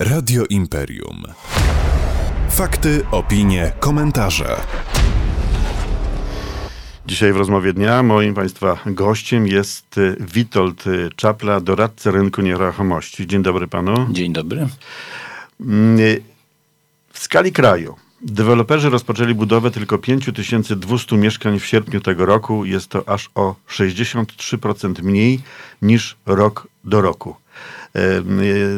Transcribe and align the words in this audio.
Radio 0.00 0.44
Imperium. 0.50 1.22
Fakty, 2.50 3.06
opinie, 3.10 3.72
komentarze. 3.80 4.56
Dzisiaj 7.06 7.32
w 7.32 7.36
rozmowie 7.36 7.72
dnia 7.72 8.02
moim 8.02 8.34
Państwa 8.34 8.78
gościem 8.86 9.46
jest 9.46 9.98
y, 9.98 10.16
Witold 10.20 10.86
y, 10.86 11.10
Czapla, 11.16 11.60
doradca 11.60 12.10
rynku 12.10 12.42
nieruchomości. 12.42 13.26
Dzień 13.26 13.42
dobry 13.42 13.68
Panu. 13.68 14.06
Dzień 14.10 14.32
dobry. 14.32 14.68
Mm, 15.60 16.00
y, 16.00 16.22
W 17.12 17.18
skali 17.18 17.52
kraju 17.52 17.96
deweloperzy 18.22 18.90
rozpoczęli 18.90 19.34
budowę 19.34 19.70
tylko 19.70 19.98
5200 19.98 21.16
mieszkań 21.16 21.60
w 21.60 21.66
sierpniu 21.66 22.00
tego 22.00 22.26
roku. 22.26 22.64
Jest 22.64 22.88
to 22.88 23.08
aż 23.08 23.30
o 23.34 23.54
63% 23.68 25.02
mniej 25.02 25.40
niż 25.82 26.16
rok 26.26 26.68
do 26.84 27.00
roku. 27.00 27.36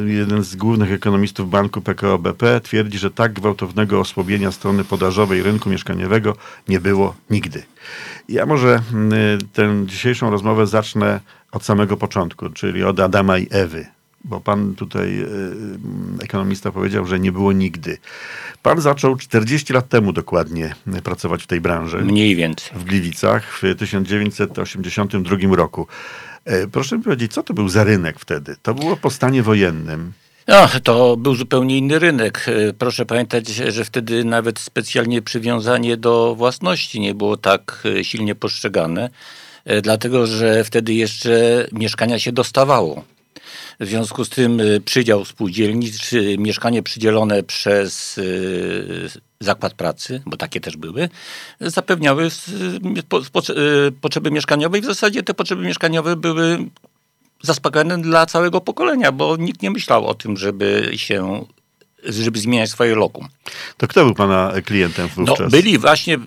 Jeden 0.07 0.45
z 0.45 0.57
głównych 0.57 0.93
ekonomistów 0.93 1.51
banku 1.51 1.81
PKO 1.81 2.19
BP 2.19 2.61
twierdzi, 2.61 2.99
że 2.99 3.11
tak 3.11 3.33
gwałtownego 3.33 4.01
osłabienia 4.01 4.53
strony 4.53 4.85
podażowej 4.85 5.43
rynku 5.43 5.71
mieszkaniowego 5.71 6.37
nie 6.69 6.81
było 6.81 7.15
nigdy. 7.31 7.63
Ja 8.29 8.47
może 8.47 8.83
mm, 8.93 9.13
tę 9.53 9.83
dzisiejszą 9.87 10.31
rozmowę 10.31 10.67
zacznę 10.67 11.21
od 11.53 11.65
samego 11.65 11.97
początku, 11.97 12.51
czyli 12.51 12.85
od 12.85 13.01
Adama 13.01 13.39
i 13.39 13.47
Ewy. 13.51 13.87
Bo 14.25 14.41
pan 14.41 14.75
tutaj, 14.75 15.21
y, 15.21 15.25
y, 15.25 16.25
ekonomista, 16.25 16.73
powiedział, 16.73 17.07
że 17.07 17.21
nie 17.21 17.33
było 17.33 17.53
nigdy. 17.53 17.99
Pan 18.63 18.81
zaczął 18.81 19.17
40 19.17 19.73
lat 19.73 19.89
temu 19.89 20.13
dokładnie 20.13 20.75
y, 20.99 21.03
pracować 21.03 21.43
w 21.43 21.47
tej 21.47 21.61
branży 21.61 21.99
Mniej 21.99 22.37
więcej. 22.37 22.79
w 22.79 22.85
Gliwicach 22.85 23.61
w 23.63 23.75
1982 23.79 25.57
roku. 25.57 25.87
E, 26.45 26.67
Proszę 26.67 26.97
mi 26.99 27.05
powiedzieć, 27.05 27.33
co 27.33 27.43
to 27.43 27.55
był 27.55 27.69
za 27.69 27.85
rynek 27.85 28.21
wtedy? 28.21 28.57
To 28.63 28.75
było 28.75 28.97
po 28.97 29.11
stanie 29.11 29.43
wojennym. 29.43 30.13
No, 30.49 30.69
to 30.85 31.17
był 31.17 31.35
zupełnie 31.35 31.79
inny 31.79 31.99
rynek. 31.99 32.47
E, 32.49 32.73
Proszę 32.73 33.07
pamiętać, 33.07 33.49
że 33.49 33.85
wtedy 33.85 34.25
nawet 34.25 34.59
specjalnie 34.59 35.23
przywiązanie 35.23 35.97
do 35.97 36.35
własności 36.35 37.01
nie 37.01 37.15
było 37.15 37.37
tak 37.37 37.83
e, 37.99 38.05
silnie 38.05 38.35
postrzegane, 38.35 39.11
dlatego 39.83 40.27
że 40.27 40.65
wtedy 40.65 40.95
jeszcze 40.95 41.67
mieszkania 41.73 42.19
się 42.19 42.33
dostawało. 42.33 43.05
W 43.81 43.87
związku 43.87 44.25
z 44.25 44.29
tym 44.29 44.61
przydział 44.85 45.25
spółdzielni, 45.25 45.93
czy 45.93 46.37
mieszkanie 46.39 46.83
przydzielone 46.83 47.43
przez 47.43 48.21
zakład 49.41 49.75
pracy, 49.75 50.23
bo 50.27 50.37
takie 50.37 50.61
też 50.61 50.77
były, 50.77 51.09
zapewniały 51.61 52.25
e, 52.25 53.91
potrzeby 54.01 54.31
mieszkaniowe 54.31 54.79
i 54.79 54.81
w 54.81 54.85
zasadzie 54.85 55.23
te 55.23 55.35
potrzeby 55.35 55.63
mieszkaniowe 55.63 56.17
były 56.17 56.59
zaspokojone 57.43 57.99
dla 57.99 58.27
całego 58.27 58.61
pokolenia, 58.61 59.13
bo 59.13 59.37
nikt 59.37 59.63
nie 59.63 59.71
myślał 59.71 60.07
o 60.07 60.15
tym, 60.15 60.37
żeby 60.37 60.91
się, 60.97 61.45
żeby 62.05 62.39
zmieniać 62.39 62.71
swoje 62.71 62.95
lokum. 62.95 63.29
To 63.77 63.89
kto 63.89 64.05
był 64.05 64.15
pana 64.15 64.53
klientem 64.65 65.09
No, 65.17 65.25
wówczas? 65.27 65.53
byli 65.53 65.79
właśnie, 65.79 66.19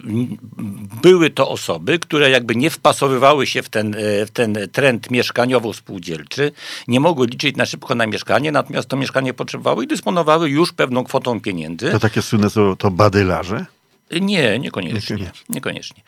były 1.02 1.30
to 1.30 1.50
osoby, 1.50 2.00
które 2.00 2.30
jakby 2.30 2.56
nie 2.56 2.70
wpasowywały 2.70 3.48
się 3.48 3.64
w 3.64 3.70
ten, 3.70 3.96
e, 3.96 4.26
w 4.26 4.32
ten 4.32 4.58
trend 4.72 5.12
mieszkaniowo-spółdzielczy, 5.12 6.52
nie 6.88 7.00
mogły 7.00 7.28
liczyć 7.28 7.56
na 7.56 7.66
szybko 7.66 7.96
na 7.96 8.08
mieszkanie, 8.08 8.52
natomiast 8.52 8.90
to 8.90 8.98
mieszkanie 8.98 9.34
potrzebowały 9.34 9.84
i 9.84 9.88
dysponowały 9.88 10.50
już 10.50 10.72
pewną 10.74 11.04
kwotą 11.04 11.42
pieniędzy. 11.42 11.92
To 11.92 12.00
takie 12.00 12.22
słynne 12.22 12.48
to 12.78 12.92
badylarze? 12.92 13.66
Nie, 14.22 14.60
niekoniecznie. 14.60 15.16
Niekoniecznie. 15.16 15.44
niekoniecznie. 15.50 16.04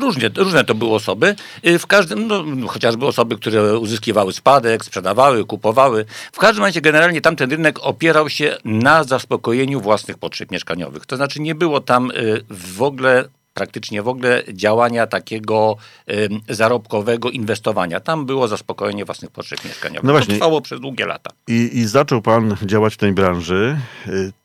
Różnie, 0.00 0.30
różne 0.36 0.64
to 0.64 0.74
były 0.74 0.94
osoby. 0.94 1.34
E, 1.62 1.78
W 1.78 1.86
każdym, 1.86 2.26
no, 2.26 2.44
chociażby 2.68 3.06
osoby, 3.06 3.36
które 3.36 3.78
uzyskiwały 3.78 4.32
spadek, 4.32 4.84
sprzedawały, 4.84 5.44
kupowały. 5.44 6.04
W 6.32 6.38
każdym 6.38 6.64
razie 6.64 6.80
generalnie 6.80 7.20
tamten 7.20 7.50
rynek 7.50 7.78
opierał 7.82 8.28
się 8.28 8.56
na 8.64 9.04
zaspokojeniu 9.04 9.80
własnych 9.80 10.18
potrzeb 10.18 10.50
mieszkaniowych. 10.50 11.06
To 11.06 11.16
znaczy 11.16 11.40
nie 11.40 11.54
było 11.54 11.80
tam 11.80 12.10
e, 12.10 12.14
w 12.50 12.82
ogóle 12.82 13.24
praktycznie 13.54 14.02
w 14.02 14.08
ogóle 14.08 14.42
działania 14.52 15.06
takiego 15.06 15.76
zarobkowego 16.48 17.30
inwestowania. 17.30 18.00
Tam 18.00 18.26
było 18.26 18.48
zaspokojenie 18.48 19.04
własnych 19.04 19.30
potrzeb 19.30 19.64
mieszkaniowych. 19.64 20.04
No 20.04 20.12
właśnie. 20.12 20.34
To 20.34 20.38
trwało 20.38 20.60
przez 20.60 20.80
długie 20.80 21.06
lata. 21.06 21.30
I, 21.48 21.70
I 21.72 21.86
zaczął 21.86 22.22
pan 22.22 22.56
działać 22.62 22.94
w 22.94 22.96
tej 22.96 23.12
branży. 23.12 23.78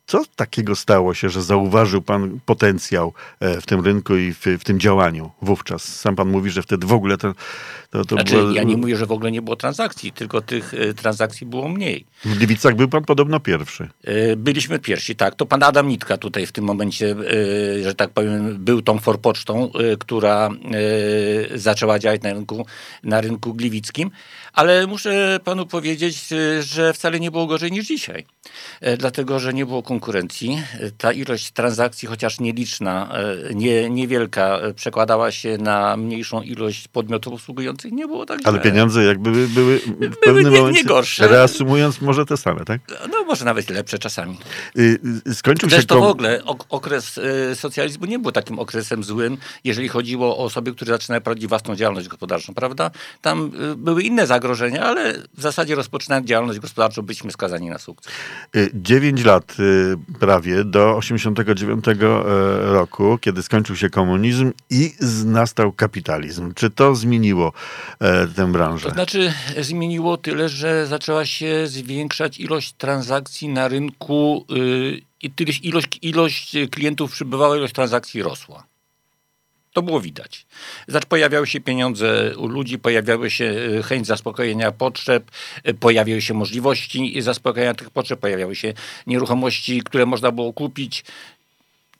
Co 0.06 0.22
takiego 0.36 0.76
stało 0.76 1.14
się, 1.14 1.30
że 1.30 1.42
zauważył 1.42 2.02
pan 2.02 2.40
potencjał 2.46 3.12
e, 3.40 3.60
w 3.60 3.66
tym 3.66 3.84
rynku 3.84 4.16
i 4.16 4.32
w, 4.32 4.46
w 4.60 4.64
tym 4.64 4.80
działaniu 4.80 5.30
wówczas? 5.42 5.84
Sam 6.00 6.16
pan 6.16 6.28
mówi, 6.28 6.50
że 6.50 6.62
wtedy 6.62 6.86
w 6.86 6.92
ogóle 6.92 7.18
to, 7.18 7.34
to, 7.90 8.04
to 8.04 8.14
Znaczy, 8.14 8.36
było... 8.36 8.50
ja 8.50 8.62
nie 8.62 8.76
mówię, 8.76 8.96
że 8.96 9.06
w 9.06 9.12
ogóle 9.12 9.32
nie 9.32 9.42
było 9.42 9.56
transakcji, 9.56 10.12
tylko 10.12 10.40
tych 10.40 10.74
e, 10.74 10.94
transakcji 10.94 11.46
było 11.46 11.68
mniej. 11.68 12.04
W 12.24 12.36
Gliwicach 12.36 12.74
był 12.74 12.88
pan 12.88 13.04
podobno 13.04 13.40
pierwszy. 13.40 13.88
E, 14.04 14.36
Byliśmy 14.36 14.78
pierwsi, 14.78 15.16
tak. 15.16 15.34
To 15.34 15.46
pan 15.46 15.62
Adam 15.62 15.88
Nitka 15.88 16.16
tutaj 16.16 16.46
w 16.46 16.52
tym 16.52 16.64
momencie, 16.64 17.16
że 17.82 17.94
tak 17.94 18.10
powiem, 18.10 18.56
był 18.58 18.82
tą 18.82 18.98
forpocztą, 18.98 19.70
która 19.98 20.50
zaczęła 21.54 21.98
działać 21.98 22.22
na 22.22 22.32
rynku, 22.32 22.66
na 23.02 23.20
rynku 23.20 23.54
gliwickim. 23.54 24.10
Ale 24.52 24.86
muszę 24.86 25.40
panu 25.44 25.66
powiedzieć, 25.66 26.28
że 26.60 26.92
wcale 26.92 27.20
nie 27.20 27.30
było 27.30 27.46
gorzej 27.46 27.72
niż 27.72 27.86
dzisiaj. 27.86 28.24
Dlatego, 28.98 29.40
że 29.40 29.54
nie 29.54 29.66
było 29.66 29.82
konkurencji. 29.82 29.95
E, 30.00 30.90
Ta 30.98 31.12
ilość 31.12 31.50
transakcji, 31.52 32.08
chociaż 32.08 32.40
nieliczna, 32.40 33.08
e, 33.50 33.54
nie, 33.54 33.90
niewielka, 33.90 34.58
e, 34.58 34.74
przekładała 34.74 35.30
się 35.30 35.58
na 35.58 35.96
mniejszą 35.96 36.42
ilość 36.42 36.88
podmiotów 36.88 37.32
usługujących. 37.34 37.92
Nie 37.92 38.06
było 38.06 38.26
tak 38.26 38.40
Ale 38.44 38.60
źle. 38.60 38.70
pieniądze 38.70 39.04
jakby 39.04 39.30
były, 39.32 39.48
były 39.48 39.78
w 40.10 40.16
pewnym 40.24 40.44
nie- 40.44 40.50
nie 40.50 40.58
momencie, 40.58 40.84
gorsze. 40.84 41.28
reasumując, 41.28 42.00
może 42.00 42.26
te 42.26 42.36
same, 42.36 42.64
tak? 42.64 42.80
No 43.12 43.24
może 43.24 43.44
nawet 43.44 43.70
lepsze 43.70 43.98
czasami. 43.98 44.38
Y, 44.78 44.98
y, 45.28 45.34
Skończył 45.34 45.68
się... 45.70 45.76
Zresztą 45.76 45.94
kom- 45.94 46.04
w 46.04 46.10
ogóle 46.10 46.44
ok- 46.44 46.66
okres 46.68 47.18
e, 47.18 47.54
socjalizmu 47.54 48.06
nie 48.06 48.18
był 48.18 48.32
takim 48.32 48.58
okresem 48.58 49.04
złym, 49.04 49.36
jeżeli 49.64 49.88
chodziło 49.88 50.38
o 50.38 50.44
osoby, 50.44 50.72
które 50.74 50.92
zaczynały 50.92 51.20
prowadzić 51.20 51.46
własną 51.46 51.76
działalność 51.76 52.08
gospodarczą, 52.08 52.54
prawda? 52.54 52.90
Tam 53.22 53.50
były 53.76 54.02
inne 54.02 54.26
zagrożenia, 54.26 54.82
ale 54.84 55.14
w 55.34 55.42
zasadzie 55.42 55.74
rozpoczynając 55.74 56.28
działalność 56.28 56.58
gospodarczą 56.60 57.02
byliśmy 57.02 57.32
skazani 57.32 57.68
na 57.70 57.78
sukces. 57.78 58.12
9 58.74 59.24
lat 59.24 59.56
y, 59.60 59.85
prawie 60.20 60.64
do 60.64 60.96
89 60.96 61.84
e, 61.88 61.94
roku, 62.72 63.18
kiedy 63.20 63.42
skończył 63.42 63.76
się 63.76 63.90
komunizm 63.90 64.52
i 64.70 64.92
nastał 65.24 65.72
kapitalizm. 65.72 66.54
Czy 66.54 66.70
to 66.70 66.94
zmieniło 66.94 67.52
e, 68.00 68.26
tę 68.26 68.52
branżę? 68.52 68.88
To 68.88 68.94
znaczy 68.94 69.32
zmieniło 69.60 70.16
tyle, 70.16 70.48
że 70.48 70.86
zaczęła 70.86 71.24
się 71.24 71.66
zwiększać 71.66 72.40
ilość 72.40 72.72
transakcji 72.72 73.48
na 73.48 73.68
rynku 73.68 74.44
y, 74.50 75.00
i 75.22 75.30
ilość, 75.62 75.98
ilość 76.02 76.56
klientów 76.70 77.12
przybywała, 77.12 77.56
ilość 77.56 77.74
transakcji 77.74 78.22
rosła. 78.22 78.64
To 79.76 79.82
było 79.82 80.00
widać. 80.00 80.46
Znaczy 80.88 81.06
pojawiały 81.06 81.46
się 81.46 81.60
pieniądze 81.60 82.36
u 82.36 82.46
ludzi, 82.46 82.78
pojawiały 82.78 83.30
się 83.30 83.44
y, 83.44 83.82
chęć 83.82 84.06
zaspokojenia 84.06 84.72
potrzeb, 84.72 85.30
y, 85.68 85.74
pojawiały 85.74 86.22
się 86.22 86.34
możliwości 86.34 87.22
zaspokojenia 87.22 87.74
tych 87.74 87.90
potrzeb, 87.90 88.20
pojawiały 88.20 88.56
się 88.56 88.72
nieruchomości, 89.06 89.82
które 89.82 90.06
można 90.06 90.32
było 90.32 90.52
kupić. 90.52 91.04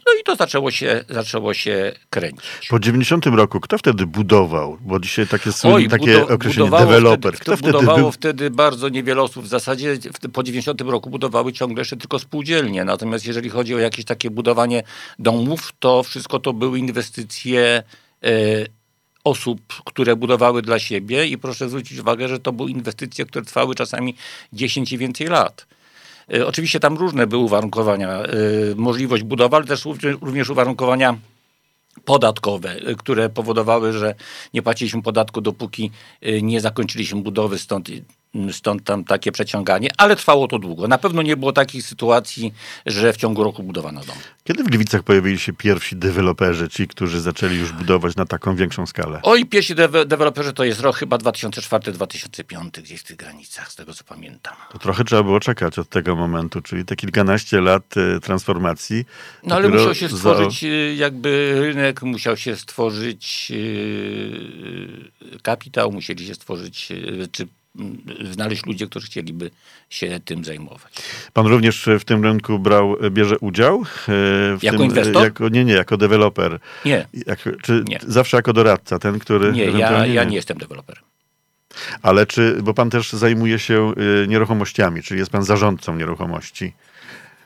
No 0.06 0.12
i 0.20 0.24
to 0.24 0.36
zaczęło 0.36 0.70
się, 0.70 1.04
zaczęło 1.08 1.54
się 1.54 1.92
kręcić. 2.10 2.68
Po 2.70 2.78
90 2.80 3.26
roku 3.26 3.60
kto 3.60 3.78
wtedy 3.78 4.06
budował? 4.06 4.78
Bo 4.80 5.00
dzisiaj 5.00 5.26
takie 5.26 5.50
Oj, 5.62 5.88
takie 5.88 6.04
budo- 6.18 6.32
określenie 6.34 6.70
deweloper. 6.70 7.34
Wtedy, 7.36 7.44
Kto 7.44 7.56
wtedy 7.56 7.72
budowało 7.72 7.98
był? 7.98 8.12
wtedy 8.12 8.50
bardzo 8.50 8.88
niewiele 8.88 9.22
osób. 9.22 9.44
W 9.44 9.48
zasadzie 9.48 9.96
w, 9.96 10.30
po 10.32 10.42
90 10.42 10.80
roku 10.80 11.10
budowały 11.10 11.52
ciągle 11.52 11.80
jeszcze 11.80 11.96
tylko 11.96 12.18
spółdzielnie. 12.18 12.84
Natomiast 12.84 13.26
jeżeli 13.26 13.48
chodzi 13.50 13.74
o 13.74 13.78
jakieś 13.78 14.04
takie 14.04 14.30
budowanie 14.30 14.82
domów, 15.18 15.72
to 15.78 16.02
wszystko 16.02 16.38
to 16.38 16.52
były 16.52 16.78
inwestycje 16.78 17.82
e, 18.24 18.30
osób, 19.24 19.60
które 19.84 20.16
budowały 20.16 20.62
dla 20.62 20.78
siebie 20.78 21.26
i 21.26 21.38
proszę 21.38 21.68
zwrócić 21.68 21.98
uwagę, 21.98 22.28
że 22.28 22.38
to 22.38 22.52
były 22.52 22.70
inwestycje, 22.70 23.24
które 23.26 23.44
trwały 23.44 23.74
czasami 23.74 24.14
10 24.52 24.92
i 24.92 24.98
więcej 24.98 25.26
lat. 25.26 25.66
E, 26.34 26.46
Oczywiście 26.46 26.80
tam 26.80 26.96
różne 26.96 27.26
były 27.26 27.44
uwarunkowania. 27.44 28.08
e, 28.08 28.26
Możliwość 28.76 29.22
budowy, 29.22 29.56
ale 29.56 29.64
też 29.64 29.84
również- 29.84 30.50
uwarunkowania 30.50 31.16
podatkowe, 32.04 32.76
y, 32.88 32.96
które 32.96 33.28
powodowały, 33.28 33.92
że 33.92 34.14
nie 34.54 34.62
płaciliśmy 34.62 35.02
podatku, 35.02 35.40
dopóki 35.40 35.90
y, 36.26 36.42
nie 36.42 36.60
zakończyliśmy 36.60 37.22
budowy, 37.22 37.58
stąd, 37.58 37.88
y, 37.88 38.04
stąd 38.52 38.84
tam 38.84 39.04
takie 39.04 39.32
przeciąganie, 39.32 39.88
ale 39.98 40.16
trwało 40.16 40.48
to 40.48 40.58
długo. 40.58 40.88
Na 40.88 40.98
pewno 40.98 41.22
nie 41.22 41.36
było 41.36 41.52
takich 41.52 41.86
sytuacji, 41.86 42.54
że 42.86 43.12
w 43.12 43.16
ciągu 43.16 43.44
roku 43.44 43.62
budowano 43.62 44.00
dom. 44.04 44.16
Kiedy 44.44 44.64
w 44.64 44.66
Gliwicach 44.66 45.02
pojawili 45.02 45.38
się 45.38 45.52
pierwsi 45.52 45.96
deweloperzy, 45.96 46.68
ci, 46.68 46.88
którzy 46.88 47.20
zaczęli 47.20 47.56
już 47.56 47.72
budować 47.72 48.16
na 48.16 48.26
taką 48.26 48.56
większą 48.56 48.86
skalę? 48.86 49.20
Oj, 49.22 49.46
pierwsi 49.46 49.74
dewe- 49.74 50.04
deweloperzy 50.06 50.52
to 50.52 50.64
jest 50.64 50.80
rok 50.80 50.96
chyba 50.96 51.16
2004-2005, 51.16 52.82
gdzieś 52.82 53.00
w 53.00 53.04
tych 53.04 53.16
granicach, 53.16 53.72
z 53.72 53.76
tego 53.76 53.94
co 53.94 54.04
pamiętam. 54.04 54.54
To 54.72 54.78
trochę 54.78 55.04
trzeba 55.04 55.22
było 55.22 55.40
czekać 55.40 55.78
od 55.78 55.88
tego 55.88 56.16
momentu, 56.16 56.60
czyli 56.62 56.84
te 56.84 56.96
kilkanaście 56.96 57.60
lat 57.60 57.94
e, 57.96 58.20
transformacji. 58.20 59.04
No 59.42 59.54
ale 59.54 59.68
musiał 59.68 59.94
się 59.94 60.08
za- 60.08 60.16
stworzyć 60.16 60.64
y, 60.64 60.94
jakby 60.98 61.54
rynek, 61.60 62.02
musiał 62.02 62.36
się 62.36 62.56
stworzyć 62.56 63.52
y, 63.54 65.40
kapitał, 65.42 65.92
musieli 65.92 66.26
się 66.26 66.34
stworzyć, 66.34 66.88
y, 66.92 67.28
czy 67.32 67.42
mm, 67.42 67.48
znaleźć 68.32 68.66
ludzie, 68.66 68.86
którzy 68.86 69.06
chcieliby 69.06 69.50
się 69.90 70.20
tym 70.24 70.44
zajmować. 70.44 70.92
Pan 71.32 71.46
również 71.46 71.88
w 72.00 72.04
tym 72.04 72.24
rynku 72.24 72.58
brał, 72.58 72.96
bierze 73.10 73.38
udział? 73.38 73.84
W 74.08 74.58
Jako 74.62 74.78
tym, 74.78 74.86
inwestor? 74.86 75.24
Jako, 75.24 75.48
nie, 75.48 75.64
nie, 75.64 75.72
jako 75.72 75.96
deweloper. 75.96 76.58
Nie, 76.84 77.06
czy 77.62 77.84
Nie. 77.88 77.98
zawsze 78.06 78.36
jako 78.36 78.52
doradca, 78.52 78.98
ten, 78.98 79.18
który... 79.18 79.52
nie, 79.52 79.64
ja, 79.64 80.06
ja 80.06 80.24
nie 80.24 80.36
jestem 80.36 80.58
deweloperem. 80.58 81.04
Ale 82.02 82.26
czy, 82.26 82.58
bo 82.62 82.74
pan 82.74 82.90
też 82.90 83.12
zajmuje 83.12 83.58
się 83.58 83.92
y, 84.24 84.28
nieruchomościami, 84.28 85.02
czyli 85.02 85.20
jest 85.20 85.32
pan 85.32 85.44
zarządcą 85.44 85.96
nieruchomości? 85.96 86.72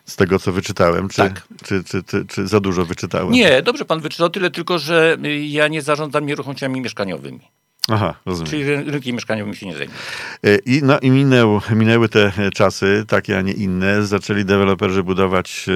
Z 0.05 0.17
tego, 0.17 0.38
co 0.38 0.53
wyczytałem. 0.53 1.09
Czy, 1.09 1.17
Tak. 1.17 1.47
czy, 1.65 1.85
czy, 1.85 2.03
czy, 2.03 2.27
czy 2.27 2.47
za 2.47 2.61
dużo 2.61 2.85
wyczytałem? 2.85 3.31
Nie, 3.32 3.62
dobrze 3.62 3.85
pan 3.85 4.00
wyczytał, 4.00 4.31
tyle 4.31 4.50
tylko, 4.50 4.79
że 4.79 5.17
y, 5.25 5.47
ja 5.47 5.69
nie 5.69 5.82
zarządzam 5.82 6.27
nieruchomościami 6.27 6.81
mieszkaniowymi. 6.81 7.41
Aha, 7.90 8.14
rozumiem. 8.26 8.50
Czyli 8.50 8.64
ry- 8.64 8.84
rynkiem 8.90 9.14
mieszkaniowym 9.14 9.54
się 9.54 9.66
nie 9.66 9.76
zajmuję. 9.76 9.98
Y, 10.46 10.58
I, 10.66 10.81
no, 10.82 10.98
i 10.98 11.10
minęł, 11.10 11.60
minęły 11.70 12.08
te 12.08 12.32
e, 12.38 12.50
czasy, 12.50 13.04
takie, 13.08 13.38
a 13.38 13.40
nie 13.40 13.52
inne. 13.52 14.06
Zaczęli 14.06 14.44
deweloperzy 14.44 15.02
budować 15.02 15.64
y, 15.69 15.72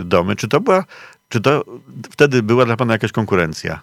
y, 0.00 0.04
domy. 0.04 0.36
Czy 0.36 0.48
to 0.48 0.60
była, 0.60 0.84
czy 1.28 1.40
to 1.40 1.64
wtedy 2.10 2.42
była 2.42 2.64
dla 2.66 2.76
pana 2.76 2.92
jakaś 2.92 3.12
konkurencja? 3.12 3.80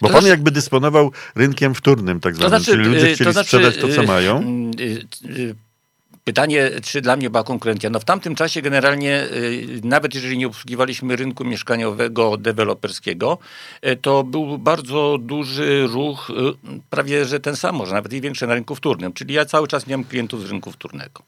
Bo 0.00 0.08
To 0.08 0.12
pan 0.12 0.20
znaczy- 0.22 0.28
jakby 0.28 0.50
dysponował 0.50 1.12
rynkiem 1.34 1.74
wtórnym, 1.74 2.20
tak 2.20 2.34
zwanym, 2.36 2.64
czyli 2.64 2.84
ludzie 2.84 3.14
chcieli 3.14 3.34
sprzedać 3.44 3.76
to, 3.76 3.88
co 3.88 4.02
mają. 4.02 4.42
Pytanie, 6.24 6.70
czy 6.82 7.00
dla 7.00 7.16
mnie 7.16 7.30
była 7.30 7.44
konkurencja? 7.44 7.90
No 7.90 8.00
w 8.00 8.04
tamtym 8.04 8.34
czasie 8.34 8.62
generalnie, 8.62 9.22
y, 9.32 9.80
nawet 9.84 10.14
jeżeli 10.14 10.38
nie 10.38 10.46
obsługiwaliśmy 10.46 11.16
rynku 11.16 11.44
mieszkaniowego, 11.44 12.36
deweloperskiego, 12.36 13.38
y, 13.86 13.96
to 13.96 14.24
był 14.24 14.58
bardzo 14.58 15.18
duży 15.20 15.86
ruch, 15.86 16.30
y, 16.30 16.34
prawie 16.90 17.24
że 17.24 17.40
ten 17.40 17.56
sam, 17.56 17.76
może 17.76 17.94
nawet 17.94 18.12
i 18.12 18.20
większy 18.20 18.46
na 18.46 18.54
rynku 18.54 18.74
wtórnym. 18.74 19.12
Czyli 19.12 19.34
ja 19.34 19.44
cały 19.44 19.68
czas 19.68 19.86
miałem 19.86 20.04
klientów 20.04 20.46
z 20.46 20.50
rynku 20.50 20.70
wtórnego. 20.72 21.22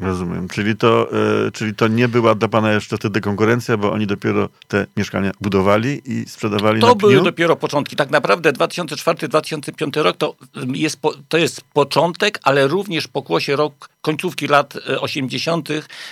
Rozumiem. 0.00 0.48
Czyli 0.48 0.76
to, 0.76 1.08
czyli 1.52 1.74
to 1.74 1.88
nie 1.88 2.08
była 2.08 2.34
dla 2.34 2.48
pana 2.48 2.72
jeszcze 2.72 2.96
wtedy 2.96 3.20
konkurencja, 3.20 3.76
bo 3.76 3.92
oni 3.92 4.06
dopiero 4.06 4.48
te 4.68 4.86
mieszkania 4.96 5.30
budowali 5.40 6.02
i 6.04 6.28
sprzedawali 6.28 6.80
To 6.80 6.86
na 6.86 6.94
były 6.94 7.12
pniu? 7.12 7.24
dopiero 7.24 7.56
początki. 7.56 7.96
Tak 7.96 8.10
naprawdę 8.10 8.52
2004-2005 8.52 10.02
rok 10.02 10.16
to 10.16 10.34
jest, 10.74 11.00
po, 11.00 11.12
to 11.28 11.38
jest 11.38 11.60
początek, 11.72 12.38
ale 12.42 12.68
również 12.68 13.08
pokłosie 13.08 13.56
rok 13.56 13.88
końcówki 14.00 14.46
lat 14.46 14.76
e, 14.76 15.00
80., 15.00 15.68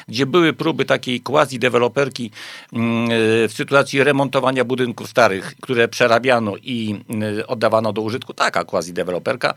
gdzie 0.08 0.26
były 0.26 0.52
próby 0.52 0.84
takiej 0.84 1.20
quasi-deweloperki 1.20 2.30
mm, 2.72 3.10
e, 3.10 3.48
w 3.48 3.52
sytuacji 3.52 4.04
remontowania 4.04 4.64
budynków 4.64 5.10
starych, 5.10 5.54
które 5.60 5.88
przerabiano 5.88 6.56
i 6.56 7.00
mm, 7.08 7.42
oddawano 7.46 7.92
do 7.92 8.02
użytku. 8.02 8.34
Taka 8.34 8.64
quasi-deweloperka. 8.64 9.54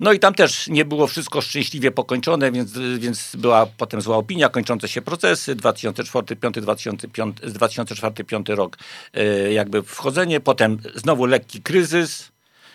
No 0.00 0.12
i 0.12 0.18
tam 0.18 0.34
też 0.34 0.68
nie 0.68 0.84
było 0.84 1.06
wszystko 1.06 1.40
szczęśliwie 1.40 1.90
pokończone, 1.90 2.52
więc, 2.52 2.72
więc 2.98 3.36
była 3.36 3.66
potem 3.66 4.00
zła 4.00 4.16
opinia, 4.16 4.48
kończące 4.48 4.88
się 4.88 5.02
procesy, 5.02 5.56
2004-2005 5.56 7.32
2004-2005 7.32 8.54
rok 8.54 8.78
e, 9.14 9.52
jakby 9.52 9.82
wchodzenie, 9.82 10.40
potem 10.40 10.78
znowu 10.94 11.26
lekki 11.26 11.62
kryzys, 11.62 12.33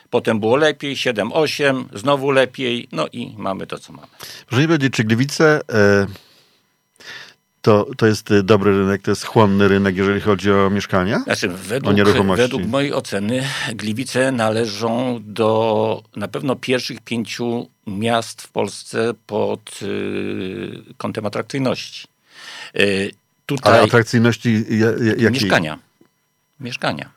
potem 0.09 0.39
było 0.39 0.55
lepiej, 0.55 0.95
7-8, 0.95 1.85
znowu 1.93 2.31
lepiej, 2.31 2.87
no 2.91 3.07
i 3.11 3.35
mamy 3.37 3.67
to, 3.67 3.79
co 3.79 3.93
mamy. 3.93 4.07
Proszę 4.47 4.61
mi 4.61 4.67
powiedzieć, 4.67 4.93
czy 4.93 5.03
Gliwice 5.03 5.61
e, 5.73 6.07
to, 7.61 7.87
to 7.97 8.05
jest 8.07 8.31
e, 8.31 8.43
dobry 8.43 8.77
rynek, 8.77 9.01
to 9.01 9.11
jest 9.11 9.25
chłonny 9.25 9.67
rynek, 9.67 9.97
jeżeli 9.97 10.21
chodzi 10.21 10.51
o 10.51 10.69
mieszkania? 10.69 11.19
Znaczy, 11.19 11.47
O 11.53 11.57
według, 11.57 11.95
nieruchomości. 11.95 12.41
według 12.41 12.65
mojej 12.65 12.93
oceny 12.93 13.43
Gliwice 13.73 14.31
należą 14.31 15.19
do 15.23 16.03
na 16.15 16.27
pewno 16.27 16.55
pierwszych 16.55 17.01
pięciu 17.01 17.69
miast 17.87 18.41
w 18.41 18.49
Polsce 18.51 19.13
pod 19.27 19.79
y, 19.81 20.83
kątem 20.97 21.25
atrakcyjności. 21.25 22.07
Y, 22.75 22.79
Ale 22.81 23.11
tutaj 23.47 23.83
atrakcyjności 23.83 24.65
ja- 24.69 24.87
ja- 24.87 24.93
jakiej? 25.09 25.31
mieszkania. 25.31 25.79
Mieszkania. 26.59 27.09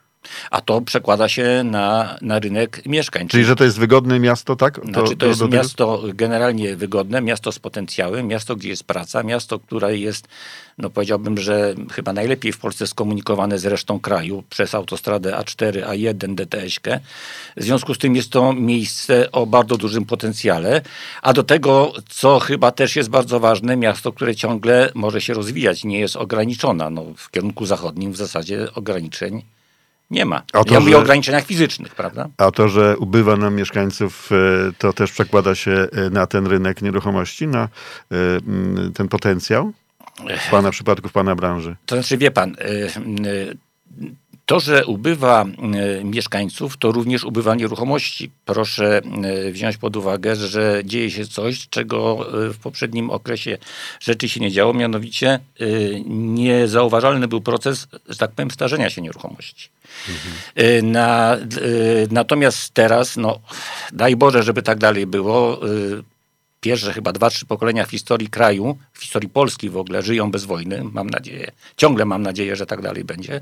A 0.51 0.61
to 0.61 0.81
przekłada 0.81 1.29
się 1.29 1.63
na, 1.65 2.19
na 2.23 2.39
rynek 2.39 2.87
mieszkań. 2.87 3.29
Czyli, 3.29 3.45
że 3.45 3.57
to 3.57 3.65
jest 3.65 3.79
wygodne 3.79 4.21
miasto, 4.21 4.57
tak? 4.57 4.81
Znaczy, 4.85 5.17
to 5.17 5.27
jest 5.27 5.39
do 5.41 5.45
tego- 5.45 5.57
miasto 5.57 6.03
generalnie 6.15 6.77
wygodne, 6.77 7.21
miasto 7.21 7.53
z 7.53 7.59
potencjałem, 7.59 8.27
miasto, 8.27 8.57
gdzie 8.57 8.69
jest 8.69 8.85
praca, 8.85 9.23
miasto, 9.23 9.59
które 9.59 9.99
jest, 9.99 10.29
no 10.79 10.91
powiedziałbym, 10.91 11.39
że 11.39 11.75
chyba 11.93 12.13
najlepiej 12.13 12.53
w 12.53 12.59
Polsce 12.59 12.87
skomunikowane 12.87 13.59
z 13.59 13.67
resztą 13.67 14.01
kraju 14.01 14.43
przez 14.51 14.75
autostradę 14.75 15.33
A4, 15.33 15.85
A1, 15.87 16.35
DTS-kę. 16.35 17.01
W 17.57 17.63
związku 17.63 17.95
z 17.95 17.99
tym 17.99 18.17
jest 18.17 18.31
to 18.31 18.53
miejsce 18.53 19.33
o 19.33 19.47
bardzo 19.47 19.77
dużym 19.77 20.05
potencjale, 20.05 20.81
a 21.23 21.33
do 21.33 21.43
tego, 21.43 21.93
co 22.09 22.41
chyba 22.41 22.71
też 22.71 22.97
jest 22.97 23.11
bardzo 23.11 23.41
ważne, 23.41 23.77
miasto, 23.77 24.13
które 24.13 24.35
ciągle 24.37 24.91
może 24.95 25.21
się 25.21 25.35
rozwijać, 25.35 25.85
nie 25.85 26.01
jest 26.01 26.17
ograniczona. 26.17 26.91
No, 26.91 27.05
w 27.17 27.31
kierunku 27.31 27.67
zachodnim 27.67 28.13
w 28.13 28.17
zasadzie 28.17 28.69
ograniczeń 28.75 29.43
nie 30.13 30.25
ma. 30.25 30.43
A 30.53 30.65
to, 30.65 30.75
ja 30.75 30.81
mówię 30.81 30.93
że- 30.93 30.99
o 30.99 31.01
ograniczeniach 31.01 31.45
fizycznych, 31.47 31.95
prawda? 31.95 32.29
A 32.37 32.51
to, 32.51 32.69
że 32.69 32.99
ubywa 32.99 33.37
nam 33.37 33.55
mieszkańców, 33.55 34.31
e, 34.33 34.73
to 34.79 34.93
też 34.93 35.13
przekłada 35.13 35.55
się 35.55 35.71
e, 35.71 36.11
na 36.11 36.27
ten 36.27 36.47
rynek 36.47 36.83
nieruchomości, 36.83 37.47
na 37.47 37.63
e, 37.63 37.69
ten 38.95 39.09
potencjał? 39.09 39.73
W 40.47 40.51
pana 40.51 40.71
przypadku, 40.71 41.09
w 41.09 41.13
pana 41.13 41.35
branży. 41.35 41.77
To 41.87 41.97
znaczy, 41.97 42.19
wie 42.19 42.31
pan, 42.31 42.57
to, 44.53 44.61
że 44.61 44.87
ubywa 44.87 45.45
y, 46.01 46.05
mieszkańców, 46.05 46.77
to 46.77 46.93
również 46.93 47.25
ubywa 47.25 47.55
nieruchomości. 47.55 48.31
Proszę 48.45 49.01
y, 49.47 49.53
wziąć 49.53 49.77
pod 49.77 49.97
uwagę, 49.97 50.37
że 50.37 50.83
dzieje 50.85 51.11
się 51.11 51.27
coś, 51.27 51.69
czego 51.69 52.27
y, 52.47 52.53
w 52.53 52.59
poprzednim 52.59 53.11
okresie 53.11 53.59
rzeczy 54.01 54.29
się 54.29 54.41
nie 54.41 54.51
działo, 54.51 54.75
mianowicie 54.75 55.41
niezauważalny 56.07 57.29
był 57.29 57.41
proces, 57.41 57.89
że 58.09 58.17
tak 58.17 58.31
powiem, 58.31 58.51
starzenia 58.51 58.91
się 58.91 59.03
nieruchomości. 59.03 59.69
Y, 60.61 60.83
Na, 60.83 61.37
natomiast 62.11 62.75
teraz, 62.75 63.17
no, 63.17 63.41
daj 63.93 64.17
Boże, 64.17 64.43
żeby 64.43 64.63
tak 64.63 64.79
dalej 64.79 65.07
było. 65.07 65.61
Y, 66.63 66.65
Pierwsze 66.65 66.93
chyba 66.93 67.13
dwa, 67.13 67.31
trzy 67.31 67.47
pokolenia 67.47 67.87
w 67.87 67.91
historii 67.91 68.29
kraju, 68.29 68.79
w 68.93 69.01
historii 69.03 69.29
Polski 69.29 69.71
w 69.71 69.77
ogóle, 69.77 70.03
żyją 70.03 70.31
bez 70.31 70.45
wojny. 70.45 70.85
Mam 70.93 71.11
nadzieję, 71.11 71.51
ciągle 71.77 72.05
mam 72.05 72.23
nadzieję, 72.23 72.57
że 72.57 72.67
tak 72.67 72.83
dalej 72.83 73.05
będzie. 73.05 73.41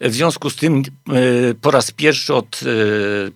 W 0.00 0.12
związku 0.14 0.50
z 0.50 0.56
tym 0.56 0.82
y, 1.12 1.54
po 1.60 1.70
raz 1.70 1.90
pierwszy 1.90 2.34
od 2.34 2.60
y, 2.62 3.32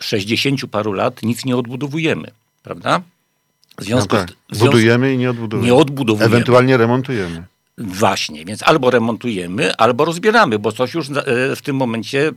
60 0.00 0.66
paru 0.70 0.92
lat 0.92 1.22
nic 1.22 1.44
nie 1.44 1.56
odbudowujemy, 1.56 2.30
prawda? 2.62 2.98
W 2.98 3.78
No 3.78 3.84
związku 3.84 4.16
tak. 4.16 4.30
z, 4.30 4.32
w 4.32 4.36
związku, 4.56 4.64
Budujemy 4.66 5.14
i 5.14 5.18
nie 5.18 5.30
odbudujemy. 5.30 5.66
nie 5.68 5.74
odbudowujemy. 5.74 6.34
Ewentualnie 6.34 6.76
remontujemy. 6.76 7.44
Właśnie, 7.80 8.44
więc 8.44 8.62
albo 8.62 8.90
remontujemy, 8.90 9.76
albo 9.76 10.04
rozbieramy, 10.04 10.58
bo 10.58 10.72
coś 10.72 10.94
już 10.94 11.10
e, 11.10 11.56
w 11.56 11.62
tym 11.62 11.76
momencie, 11.76 12.32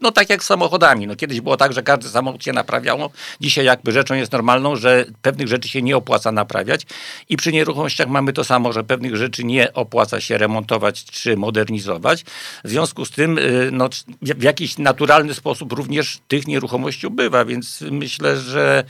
no 0.00 0.12
tak 0.12 0.30
jak 0.30 0.44
z 0.44 0.46
samochodami. 0.46 1.06
No 1.06 1.16
kiedyś 1.16 1.40
było 1.40 1.56
tak, 1.56 1.72
że 1.72 1.82
każdy 1.82 2.08
samochód 2.08 2.44
się 2.44 2.52
naprawiało. 2.52 3.10
Dzisiaj 3.40 3.64
jakby 3.64 3.92
rzeczą 3.92 4.14
jest 4.14 4.32
normalną, 4.32 4.76
że 4.76 5.04
pewnych 5.22 5.48
rzeczy 5.48 5.68
się 5.68 5.82
nie 5.82 5.96
opłaca 5.96 6.32
naprawiać 6.32 6.86
i 7.28 7.36
przy 7.36 7.52
nieruchomościach 7.52 8.08
mamy 8.08 8.32
to 8.32 8.44
samo, 8.44 8.72
że 8.72 8.84
pewnych 8.84 9.16
rzeczy 9.16 9.44
nie 9.44 9.72
opłaca 9.72 10.20
się 10.20 10.38
remontować 10.38 11.04
czy 11.04 11.36
modernizować. 11.36 12.24
W 12.64 12.68
związku 12.68 13.04
z 13.04 13.10
tym 13.10 13.38
y, 13.38 13.68
no, 13.72 13.88
w 14.22 14.42
jakiś 14.42 14.78
naturalny 14.78 15.34
sposób 15.34 15.72
również 15.72 16.18
tych 16.28 16.46
nieruchomości 16.46 17.06
ubywa, 17.06 17.44
więc 17.44 17.84
myślę, 17.90 18.36
że 18.36 18.84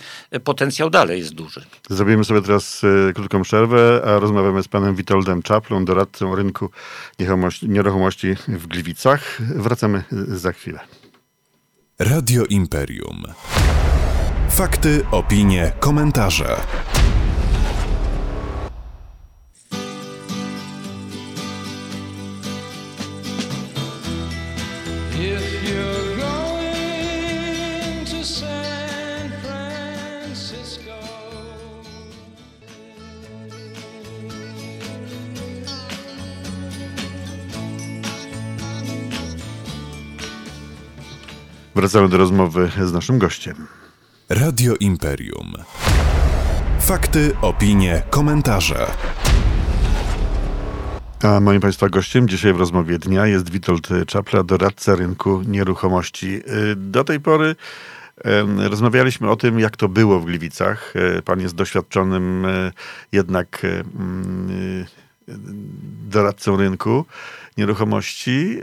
potencjał 0.45 0.91
dalej 0.91 1.19
jest 1.19 1.35
duży. 1.35 1.65
Zrobimy 1.91 2.25
sobie 2.25 2.43
teraz 2.43 2.83
e, 3.09 3.13
krótką 3.13 3.43
przerwę, 3.43 4.03
a 4.05 4.19
rozmawiamy 4.19 4.63
z 4.63 4.69
panem 4.69 4.95
Witoldem 4.95 5.43
Czaplą, 5.43 5.85
doradcą 5.95 6.35
rynku 6.35 6.71
nieruchomości, 7.63 8.35
w 8.49 8.67
Gliwicach. 8.67 9.39
Wracamy 9.41 10.05
za 10.29 10.53
chwilę. 10.53 10.81
Radio 11.99 12.45
Imperium. 12.45 13.23
Fakty, 14.51 15.05
opinie, 15.11 15.73
komentarze. 15.81 16.57
Wracamy 41.75 42.09
do 42.09 42.17
rozmowy 42.17 42.71
z 42.85 42.93
naszym 42.93 43.19
gościem. 43.19 43.67
Radio 44.29 44.75
Imperium. 44.81 45.53
Fakty, 46.81 47.33
opinie, 47.41 48.03
komentarze. 48.11 48.87
A 51.23 51.41
moim 51.41 51.61
Państwa 51.61 51.89
gościem 51.89 52.29
dzisiaj 52.29 52.53
w 52.53 52.57
rozmowie 52.57 52.99
dnia 52.99 53.27
jest 53.27 53.51
Witold 53.51 53.89
Czapla, 54.07 54.43
doradca 54.43 54.97
rynku 54.97 55.43
nieruchomości. 55.47 56.41
Do 56.77 57.05
tej 57.05 57.21
pory 57.21 57.57
Rozmawialiśmy 58.57 59.31
o 59.31 59.37
tym, 59.37 59.61
jak 59.61 59.77
to 59.77 59.89
było 59.89 60.21
w 60.21 60.25
Gliwicach. 60.25 60.95
Pan 61.25 61.41
jest 61.41 61.55
doświadczonym 61.55 62.45
e, 62.45 62.73
jednak 63.13 63.65
e, 63.65 63.69
mm, 63.69 64.85
e, 65.29 65.33
doradcą 66.09 66.57
rynku 66.57 67.05
nieruchomości. 67.57 68.59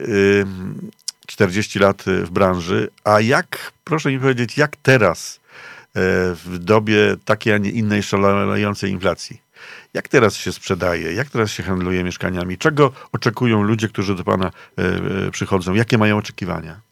E, 1.32 1.48
40 1.48 1.80
lat 1.80 2.08
e, 2.08 2.26
w 2.26 2.30
branży. 2.30 2.90
A 3.04 3.22
jak, 3.22 3.72
proszę 3.84 4.12
mi 4.12 4.20
powiedzieć, 4.20 4.58
jak 4.58 4.76
teraz 4.76 5.40
e, 5.40 5.40
w 6.36 6.58
dobie 6.60 7.16
takiej, 7.26 7.54
a 7.54 7.58
nie 7.58 7.70
innej 7.70 8.04
szalejącej 8.04 8.92
inflacji? 8.92 9.42
Jak 9.94 10.08
teraz 10.08 10.36
się 10.36 10.52
sprzedaje? 10.52 11.14
Jak 11.14 11.30
teraz 11.30 11.52
się 11.52 11.64
handluje 11.64 12.04
mieszkaniami? 12.04 12.58
Czego 12.58 12.92
oczekują 13.12 13.64
ludzie, 13.64 13.88
którzy 13.88 14.16
do 14.16 14.24
Pana 14.24 14.52
e, 14.78 15.32
przychodzą? 15.32 15.74
Jakie 15.74 15.98
mają 15.98 16.18
oczekiwania? 16.18 16.91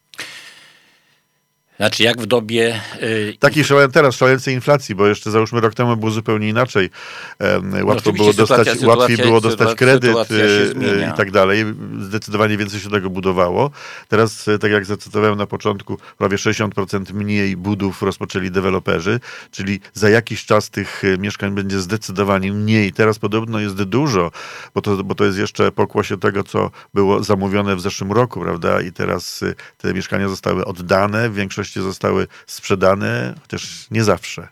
Znaczy, 1.80 2.02
jak 2.02 2.22
w 2.22 2.26
dobie 2.26 2.80
y, 3.02 3.36
Takiej 3.38 3.64
szale, 3.64 3.88
teraz 3.88 4.14
szalejącej 4.14 4.54
inflacji, 4.54 4.94
bo 4.94 5.06
jeszcze 5.06 5.30
załóżmy 5.30 5.60
rok 5.60 5.74
temu 5.74 5.96
było 5.96 6.10
zupełnie 6.10 6.48
inaczej. 6.48 6.90
Em, 7.38 7.86
Łatwo 7.86 8.10
No 8.10 8.16
było 8.16 8.32
dostać, 8.32 8.68
sytuacja- 8.68 8.88
łatwiej 8.88 9.16
sytuacja- 9.16 9.24
było 9.26 9.40
dostać 9.40 9.68
sytuacja- 9.68 9.76
kredyt 9.76 10.10
sytuacja 10.10 10.36
zmienia. 10.74 11.14
i 11.14 11.16
tak 11.16 11.30
dalej. 11.30 11.64
Zdecydowanie 12.00 12.56
więcej 12.56 12.80
się 12.80 12.90
tego 12.90 13.10
budowało. 13.10 13.70
Teraz, 14.08 14.48
e, 14.48 14.58
tak 14.58 14.70
jak 14.72 14.84
zacytowałem 14.84 15.38
na 15.38 15.46
początku, 15.46 15.98
prawie 16.18 16.38
60% 16.38 17.12
mniej 17.12 17.56
budów 17.56 18.02
rozpoczęli 18.02 18.50
deweloperzy, 18.50 19.20
czyli 19.50 19.80
za 19.94 20.10
jakiś 20.10 20.44
czas 20.44 20.70
tych 20.70 21.02
e, 21.04 21.18
mieszkań 21.18 21.54
będzie 21.54 21.80
zdecydowanie 21.80 22.52
mniej. 22.52 22.92
Teraz 22.92 23.18
podobno 23.18 23.60
jest 23.60 23.74
dużo, 23.82 24.30
bo 24.74 24.80
to, 24.82 25.04
bo 25.04 25.14
to 25.14 25.24
jest 25.24 25.38
jeszcze 25.38 25.72
pokłosie 25.72 26.18
tego, 26.18 26.44
co 26.44 26.70
było 26.94 27.22
zamówione 27.24 27.76
w 27.76 27.80
zeszłym 27.80 28.12
roku, 28.12 28.40
prawda? 28.40 28.80
I 28.82 28.92
teraz 28.92 29.44
te 29.78 29.94
mieszkania 29.94 30.28
zostały 30.28 30.64
oddane, 30.64 31.30
w 31.30 31.34
większości 31.34 31.69
zostały 31.78 32.26
sprzedane, 32.46 33.34
chociaż 33.42 33.86
nie 33.90 34.04
zawsze. 34.04 34.48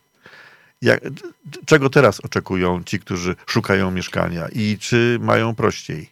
Jak, 0.82 1.00
czego 1.66 1.90
teraz 1.90 2.20
oczekują 2.20 2.84
ci, 2.84 3.00
którzy 3.00 3.36
szukają 3.46 3.90
mieszkania 3.90 4.48
i 4.48 4.78
czy 4.80 5.18
mają 5.20 5.54
prościej? 5.54 6.10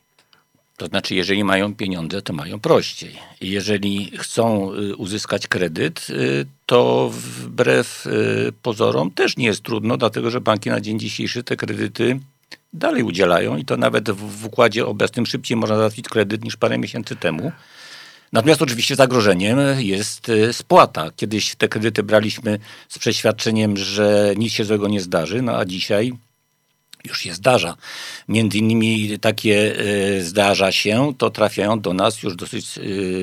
To 0.76 0.86
znaczy, 0.86 1.14
jeżeli 1.14 1.44
mają 1.44 1.74
pieniądze, 1.74 2.22
to 2.22 2.32
mają 2.32 2.60
prościej. 2.60 3.16
Jeżeli 3.40 4.12
chcą 4.18 4.72
y, 4.72 4.96
uzyskać 4.96 5.48
kredyt, 5.48 6.06
y, 6.10 6.46
to 6.66 7.10
wbrew 7.12 8.06
y, 8.06 8.52
pozorom 8.62 9.10
też 9.10 9.36
nie 9.36 9.46
jest 9.46 9.62
trudno, 9.62 9.96
dlatego 9.96 10.30
że 10.30 10.40
banki 10.40 10.70
na 10.70 10.80
dzień 10.80 10.98
dzisiejszy 10.98 11.44
te 11.44 11.56
kredyty 11.56 12.20
dalej 12.72 13.02
udzielają 13.02 13.56
i 13.56 13.64
to 13.64 13.76
nawet 13.76 14.10
w 14.10 14.46
układzie 14.46 14.86
obecnym 14.86 15.26
szybciej 15.26 15.56
można 15.56 15.76
załatwić 15.76 16.08
kredyt 16.08 16.44
niż 16.44 16.56
parę 16.56 16.78
miesięcy 16.78 17.16
temu. 17.16 17.52
Natomiast 18.32 18.62
oczywiście 18.62 18.96
zagrożeniem 18.96 19.58
jest 19.78 20.28
y, 20.28 20.52
spłata. 20.52 21.10
Kiedyś 21.16 21.54
te 21.54 21.68
kredyty 21.68 22.02
braliśmy 22.02 22.58
z 22.88 22.98
przeświadczeniem, 22.98 23.76
że 23.76 24.34
nic 24.36 24.52
się 24.52 24.64
złego 24.64 24.88
nie 24.88 25.00
zdarzy, 25.00 25.42
no 25.42 25.56
a 25.56 25.64
dzisiaj 25.64 26.12
już 27.04 27.20
się 27.20 27.34
zdarza. 27.34 27.76
Między 28.28 28.58
innymi 28.58 29.18
takie 29.18 29.76
e, 29.78 30.22
zdarza 30.22 30.72
się, 30.72 31.12
to 31.18 31.30
trafiają 31.30 31.80
do 31.80 31.94
nas 31.94 32.22
już 32.22 32.36
dosyć 32.36 32.78
e, 32.78 32.80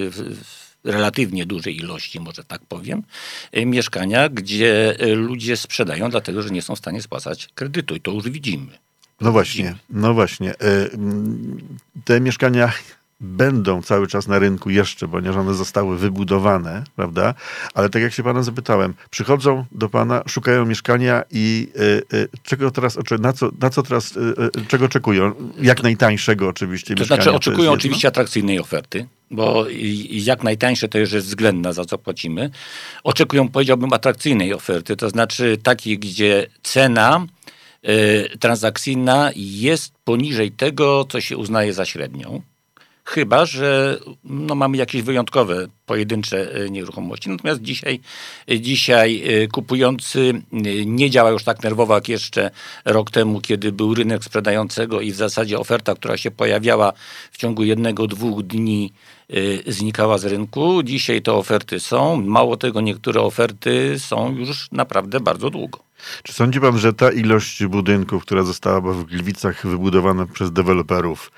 w, 0.09 0.43
relatywnie 0.83 1.45
dużej 1.45 1.77
ilości, 1.77 2.19
może 2.19 2.43
tak 2.43 2.61
powiem, 2.61 3.03
e, 3.51 3.65
mieszkania, 3.65 4.29
gdzie 4.29 4.99
e, 4.99 5.15
ludzie 5.15 5.57
sprzedają 5.57 6.09
dlatego, 6.09 6.41
że 6.41 6.49
nie 6.49 6.61
są 6.61 6.75
w 6.75 6.79
stanie 6.79 7.01
spłacać 7.01 7.49
kredytu 7.55 7.95
i 7.95 8.01
to 8.01 8.11
już 8.11 8.29
widzimy. 8.29 8.77
No 9.21 9.31
właśnie, 9.31 9.75
no 9.89 10.13
właśnie. 10.13 10.49
E, 10.51 10.89
Te 12.05 12.21
mieszkania 12.21 12.73
będą 13.23 13.81
cały 13.81 14.07
czas 14.07 14.27
na 14.27 14.39
rynku 14.39 14.69
jeszcze, 14.69 15.07
ponieważ 15.07 15.37
one 15.37 15.53
zostały 15.53 15.97
wybudowane, 15.97 16.83
prawda? 16.95 17.33
Ale 17.73 17.89
tak 17.89 18.01
jak 18.01 18.13
się 18.13 18.23
pana 18.23 18.43
zapytałem, 18.43 18.93
przychodzą 19.09 19.65
do 19.71 19.89
pana, 19.89 20.23
szukają 20.27 20.65
mieszkania 20.65 21.23
i 21.31 21.67
e, 22.13 22.17
e, 22.19 22.27
czego 22.43 22.71
teraz, 22.71 22.97
na 23.19 23.33
co, 23.33 23.49
na 23.61 23.69
co 23.69 23.83
teraz, 23.83 24.17
e, 24.17 24.43
e, 24.61 24.65
czego 24.67 24.85
oczekują? 24.85 25.33
Jak 25.61 25.83
najtańszego 25.83 26.47
oczywiście 26.47 26.95
To 26.95 27.01
mieszkania. 27.01 27.21
znaczy 27.21 27.35
oczekują 27.37 27.61
jedno. 27.63 27.73
oczywiście 27.73 28.07
atrakcyjnej 28.07 28.59
oferty, 28.59 29.07
bo 29.31 29.65
jak 30.09 30.43
najtańsze 30.43 30.87
to 30.87 30.97
już 30.99 31.11
jest 31.11 31.27
względna, 31.27 31.73
za 31.73 31.85
co 31.85 31.97
płacimy. 31.97 32.49
Oczekują, 33.03 33.49
powiedziałbym, 33.49 33.93
atrakcyjnej 33.93 34.53
oferty, 34.53 34.95
to 34.95 35.09
znaczy 35.09 35.57
takiej, 35.63 35.99
gdzie 35.99 36.47
cena 36.63 37.25
y, 37.89 38.37
transakcyjna 38.39 39.31
jest 39.35 39.93
poniżej 40.03 40.51
tego, 40.51 41.05
co 41.09 41.21
się 41.21 41.37
uznaje 41.37 41.73
za 41.73 41.85
średnią. 41.85 42.41
Chyba, 43.05 43.45
że 43.45 43.99
no, 44.23 44.55
mamy 44.55 44.77
jakieś 44.77 45.01
wyjątkowe, 45.01 45.67
pojedyncze 45.85 46.61
y, 46.61 46.69
nieruchomości. 46.69 47.29
Natomiast 47.29 47.61
dzisiaj, 47.61 47.99
y, 48.51 48.59
dzisiaj 48.59 49.23
y, 49.43 49.47
kupujący 49.47 50.41
nie 50.85 51.09
działa 51.09 51.29
już 51.29 51.43
tak 51.43 51.63
nerwowo 51.63 51.95
jak 51.95 52.09
jeszcze 52.09 52.51
rok 52.85 53.11
temu, 53.11 53.41
kiedy 53.41 53.71
był 53.71 53.93
rynek 53.93 54.23
sprzedającego 54.23 55.01
i 55.01 55.11
w 55.11 55.15
zasadzie 55.15 55.59
oferta, 55.59 55.95
która 55.95 56.17
się 56.17 56.31
pojawiała 56.31 56.93
w 57.31 57.37
ciągu 57.37 57.63
jednego, 57.63 58.07
dwóch 58.07 58.43
dni 58.43 58.93
znikała 59.67 60.17
z 60.17 60.25
rynku. 60.25 60.83
Dzisiaj 60.83 61.21
te 61.21 61.33
oferty 61.33 61.79
są. 61.79 62.21
Mało 62.21 62.57
tego, 62.57 62.81
niektóre 62.81 63.21
oferty 63.21 63.99
są 63.99 64.35
już 64.35 64.71
naprawdę 64.71 65.19
bardzo 65.19 65.49
długo. 65.49 65.79
Czy 66.23 66.33
sądzi 66.33 66.59
pan, 66.59 66.77
że 66.77 66.93
ta 66.93 67.11
ilość 67.11 67.65
budynków, 67.65 68.23
która 68.23 68.43
została 68.43 68.81
w 68.81 69.03
Gliwicach 69.03 69.67
wybudowana 69.67 70.25
przez 70.25 70.51
deweloperów, 70.51 71.31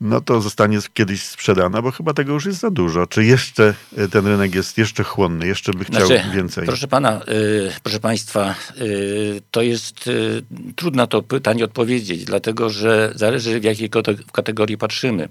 no 0.00 0.20
to 0.20 0.40
zostanie 0.40 0.78
kiedyś 0.94 1.22
sprzedana, 1.22 1.82
bo 1.82 1.90
chyba 1.90 2.14
tego 2.14 2.32
już 2.32 2.46
jest 2.46 2.60
za 2.60 2.70
dużo. 2.70 3.06
Czy 3.06 3.24
jeszcze 3.24 3.74
e, 3.96 4.08
ten 4.08 4.26
rynek 4.26 4.54
jest 4.54 4.78
jeszcze 4.78 5.04
chłonny, 5.04 5.46
jeszcze 5.46 5.72
by 5.72 5.84
chciał 5.84 6.06
Znaczy, 6.06 6.24
więcej? 6.34 6.66
Proszę 6.66 6.88
pana, 6.88 7.20
y, 7.28 7.72
proszę 7.82 8.00
państwa, 8.00 8.54
y, 8.80 9.40
to 9.50 9.62
jest 9.62 10.06
y, 10.06 10.42
trudno 10.76 11.06
to 11.06 11.22
pytanie 11.22 11.64
odpowiedzieć, 11.64 12.24
dlatego 12.24 12.70
że 12.70 13.12
zależy 13.14 13.60
w 13.60 13.64
jakiej 13.64 13.90
kategorii 14.32 14.78
patrzymy. 14.78 15.28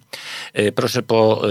Proszę 0.76 1.04
po, 1.04 1.42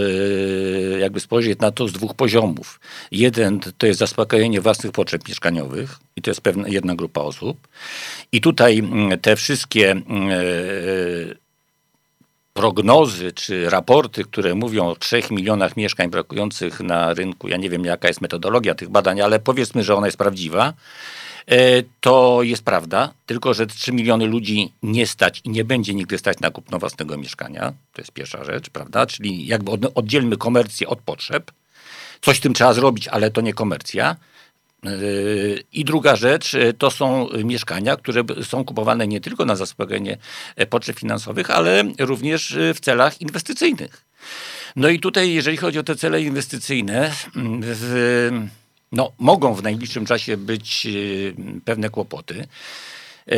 jakby 1.01 1.21
spojrzeć 1.21 1.59
na 1.59 1.71
to 1.71 1.89
z 1.89 1.93
dwóch 1.93 2.15
poziomów. 2.15 2.81
Jeden 3.11 3.61
to 3.79 3.87
jest 3.87 3.99
zaspokojenie 3.99 4.61
własnych 4.61 4.93
potrzeb 4.93 5.29
mieszkaniowych 5.29 5.99
i 6.17 6.23
to 6.23 6.31
jest 6.31 6.41
pewna 6.41 6.69
jedna 6.69 6.95
grupa 6.95 7.21
osób. 7.21 7.69
I 8.33 8.41
tutaj 8.41 8.79
mm, 8.79 9.21
te 9.21 9.37
wszystkie 9.37 9.93
y, 9.97 11.37
prognozy 12.63 13.33
czy 13.33 13.71
raporty, 13.71 14.25
które 14.25 14.55
mówią 14.55 14.87
o 14.89 14.97
3 14.97 15.23
milionach 15.31 15.77
mieszkań 15.77 16.11
brakujących 16.11 16.81
na 16.81 17.15
rynku, 17.15 17.49
ja 17.49 17.57
nie 17.57 17.71
wiem 17.71 17.85
jaka 17.85 18.09
jest 18.09 18.21
metodologia 18.21 18.75
tych 18.75 18.89
badań, 18.89 19.21
ale 19.21 19.39
powiedzmy, 19.39 19.83
że 19.85 19.95
ona 19.95 20.07
jest 20.07 20.19
prawdziwa, 20.19 20.73
e, 21.47 21.57
to 22.01 22.39
jest 22.43 22.63
prawda, 22.65 23.13
tylko 23.27 23.55
że 23.55 23.67
3 23.67 23.93
miliony 23.93 24.27
ludzi 24.27 24.73
nie 24.83 25.07
stać 25.07 25.41
i 25.45 25.51
nie 25.51 25.65
będzie 25.65 25.95
nigdy 25.95 26.19
stać 26.19 26.41
na 26.41 26.51
kupno 26.51 26.79
własnego 26.79 27.19
mieszkania. 27.19 27.73
To 27.93 28.01
jest 28.03 28.13
pierwsza 28.13 28.45
rzecz, 28.45 28.71
prawda? 28.71 29.07
Czyli 29.07 29.47
jakby 29.47 29.71
od- 29.71 29.93
oddzielmy 29.95 30.37
komercję 30.37 30.89
od 30.89 30.99
potrzeb. 31.01 31.51
Coś 32.21 32.37
z 32.37 32.41
tym 32.41 32.55
trzeba 32.55 32.73
zrobić, 32.73 33.09
ale 33.09 33.31
to 33.31 33.41
nie 33.41 33.55
komercja. 33.55 34.17
I 35.73 35.85
druga 35.85 36.17
rzecz 36.17 36.53
yy, 36.53 36.73
to 36.73 36.91
są 36.91 37.29
mieszkania, 37.45 37.97
które 37.97 38.23
są 38.43 38.65
kupowane 38.65 39.09
nie 39.09 39.21
tylko 39.21 39.45
na 39.45 39.57
zaspokojenie 39.57 40.17
e, 40.57 40.67
potrzeb 40.67 40.99
finansowych, 40.99 41.51
ale 41.51 41.85
również 41.99 42.51
yy, 42.51 42.75
w 42.75 42.81
celach 42.81 43.21
inwestycyjnych. 43.21 44.05
No 44.77 44.89
i 44.89 45.01
tutaj, 45.01 45.33
jeżeli 45.33 45.57
chodzi 45.57 45.79
o 45.79 45.83
te 45.83 45.97
cele 45.97 46.23
inwestycyjne, 46.23 47.13
mm, 47.37 47.61
w, 47.65 48.31
no, 48.93 49.13
mogą 49.19 49.55
w 49.55 49.63
najbliższym 49.63 50.07
czasie 50.07 50.37
być 50.37 50.87
pewne 51.65 51.91
kłopoty. 51.91 52.47
E, 53.29 53.35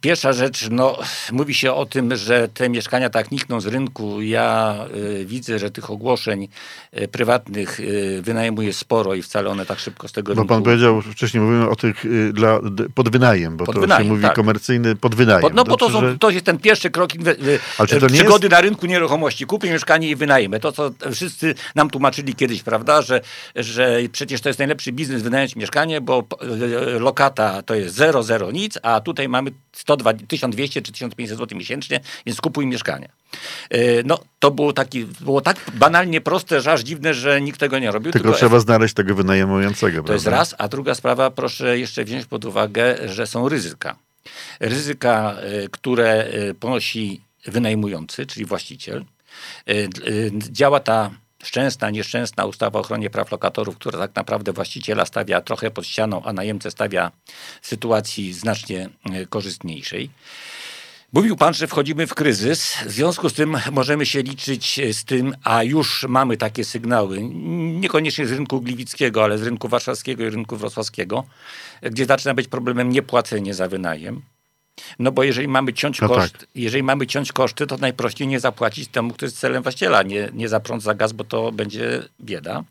Pierwsza 0.00 0.32
rzecz, 0.32 0.68
no, 0.70 0.98
mówi 1.32 1.54
się 1.54 1.72
o 1.72 1.86
tym, 1.86 2.16
że 2.16 2.48
te 2.48 2.68
mieszkania 2.68 3.10
tak 3.10 3.30
nikną 3.30 3.60
z 3.60 3.66
rynku. 3.66 4.22
Ja 4.22 4.76
e, 5.20 5.24
widzę, 5.24 5.58
że 5.58 5.70
tych 5.70 5.90
ogłoszeń 5.90 6.48
e, 6.92 7.08
prywatnych 7.08 7.80
wynajmuje 8.22 8.72
sporo 8.72 9.14
i 9.14 9.22
wcale 9.22 9.50
one 9.50 9.66
tak 9.66 9.78
szybko 9.78 10.08
z 10.08 10.12
tego 10.12 10.34
Bo 10.34 10.40
rynku... 10.40 10.54
pan 10.54 10.62
powiedział 10.62 11.02
wcześniej, 11.02 11.42
mówimy 11.42 11.68
o 11.68 11.76
tych 11.76 12.04
y, 12.04 12.32
dla, 12.32 12.60
pod 12.94 13.08
wynajem, 13.08 13.56
bo 13.56 13.64
Pod 13.64 13.74
to 13.74 13.80
wynajem, 13.80 14.04
się 14.06 14.10
mówi 14.10 14.22
tak. 14.22 14.34
komercyjny 14.34 14.96
pod 14.96 15.14
wynajem. 15.14 15.42
Bo, 15.42 15.50
no 15.50 15.64
bo 15.64 15.76
to, 15.76 15.90
są, 15.90 16.00
że- 16.00 16.18
to 16.18 16.30
jest 16.30 16.46
ten 16.46 16.58
pierwszy 16.58 16.90
krok 16.90 17.10
przygody 18.12 18.48
na 18.48 18.60
rynku 18.60 18.86
nieruchomości. 18.86 19.46
Kupię 19.46 19.70
mieszkanie 19.70 20.10
i 20.10 20.16
wynajmę. 20.16 20.60
To, 20.60 20.72
co 20.72 20.90
wszyscy 21.12 21.54
nam 21.74 21.90
tłumaczyli 21.90 22.34
kiedyś, 22.34 22.62
prawda, 22.62 23.02
że, 23.02 23.20
że 23.56 23.98
przecież 24.12 24.40
to 24.40 24.48
jest 24.48 24.58
najlepszy 24.58 24.92
biznes 24.92 25.22
wynająć 25.22 25.56
mieszkanie, 25.56 26.00
bo 26.00 26.24
lokata 27.00 27.62
to 27.62 27.74
jest 27.74 27.94
zero, 27.94 28.22
zero, 28.22 28.50
nic, 28.50 28.78
a 28.82 28.99
tutaj 29.00 29.28
mamy 29.28 29.52
102, 29.72 30.14
1200 30.14 30.82
czy 30.82 30.92
1500 30.92 31.38
zł 31.38 31.58
miesięcznie, 31.58 32.00
więc 32.26 32.40
kupuj 32.40 32.66
mieszkanie. 32.66 33.08
Y, 33.74 34.02
No, 34.04 34.18
to 34.38 34.50
było, 34.50 34.72
taki, 34.72 35.04
było 35.04 35.40
tak 35.40 35.56
banalnie 35.74 36.20
proste, 36.20 36.60
że 36.60 36.72
aż 36.72 36.80
dziwne, 36.80 37.14
że 37.14 37.40
nikt 37.40 37.60
tego 37.60 37.78
nie 37.78 37.90
robił. 37.90 38.12
Tylko 38.12 38.32
trzeba 38.32 38.60
znaleźć 38.60 38.94
tego 38.94 39.14
wynajmującego. 39.14 40.02
To 40.02 40.12
jest 40.12 40.24
prawda? 40.24 40.38
raz, 40.38 40.54
a 40.58 40.68
druga 40.68 40.94
sprawa, 40.94 41.30
proszę 41.30 41.78
jeszcze 41.78 42.04
wziąć 42.04 42.26
pod 42.26 42.44
uwagę, 42.44 43.08
że 43.08 43.26
są 43.26 43.48
ryzyka. 43.48 43.96
Ryzyka, 44.60 45.36
y, 45.64 45.68
które 45.70 46.26
y, 46.34 46.54
ponosi 46.54 47.20
wynajmujący, 47.46 48.26
czyli 48.26 48.46
właściciel. 48.46 49.04
Działa 50.50 50.80
ta 50.80 51.10
szczęsna, 51.42 51.90
nieszczęsna 51.90 52.44
ustawa 52.44 52.78
o 52.78 52.82
ochronie 52.82 53.10
praw 53.10 53.32
lokatorów, 53.32 53.76
która 53.76 53.98
tak 53.98 54.16
naprawdę 54.16 54.52
właściciela 54.52 55.06
stawia 55.06 55.40
trochę 55.40 55.70
pod 55.70 55.86
ścianą, 55.86 56.22
a 56.22 56.32
najemcę 56.32 56.70
stawia 56.70 57.10
w 57.62 57.66
sytuacji 57.66 58.32
znacznie 58.32 58.88
e, 59.12 59.26
korzystniejszej. 59.26 60.10
Mówił 61.12 61.36
pan, 61.36 61.54
że 61.54 61.66
wchodzimy 61.66 62.06
w 62.06 62.14
kryzys. 62.14 62.74
W 62.86 62.90
związku 62.90 63.28
z 63.28 63.32
tym 63.32 63.56
możemy 63.72 64.06
się 64.06 64.22
liczyć 64.22 64.78
e, 64.78 64.94
z 64.94 65.04
tym, 65.04 65.34
a 65.44 65.62
już 65.62 66.06
mamy 66.08 66.36
takie 66.36 66.64
sygnały, 66.64 67.18
niekoniecznie 67.80 68.26
z 68.26 68.32
rynku 68.32 68.60
gliwickiego, 68.60 69.24
ale 69.24 69.38
z 69.38 69.42
rynku 69.42 69.68
warszawskiego 69.68 70.24
i 70.24 70.30
rynku 70.30 70.56
wrocławskiego, 70.56 71.24
e, 71.80 71.90
gdzie 71.90 72.06
zaczyna 72.06 72.34
być 72.34 72.48
problemem 72.48 72.90
niepłacenie 72.90 73.54
za 73.54 73.68
wynajem. 73.68 74.22
No 74.98 75.12
bo 75.12 75.22
jeżeli 75.22 75.48
mamy 75.48 75.72
ciąć 75.72 76.00
No 76.00 76.08
koszt, 76.08 76.38
tak. 76.38 76.48
jeżeli 76.54 76.82
mamy 76.82 77.06
ciąć 77.06 77.32
koszty, 77.32 77.66
to 77.66 77.76
najprościej 77.76 78.28
nie 78.28 78.40
zapłacić 78.40 78.88
temu, 78.88 79.12
kto 79.14 79.26
jest 79.26 79.38
celem 79.38 79.62
właściciela, 79.62 80.02
nie, 80.02 80.28
nie 80.32 80.48
za 80.48 80.60
prąd, 80.60 80.82
za 80.82 80.94
gaz, 80.94 81.12
bo 81.12 81.24
to 81.24 81.52
będzie 81.52 82.02
bieda. 82.20 82.64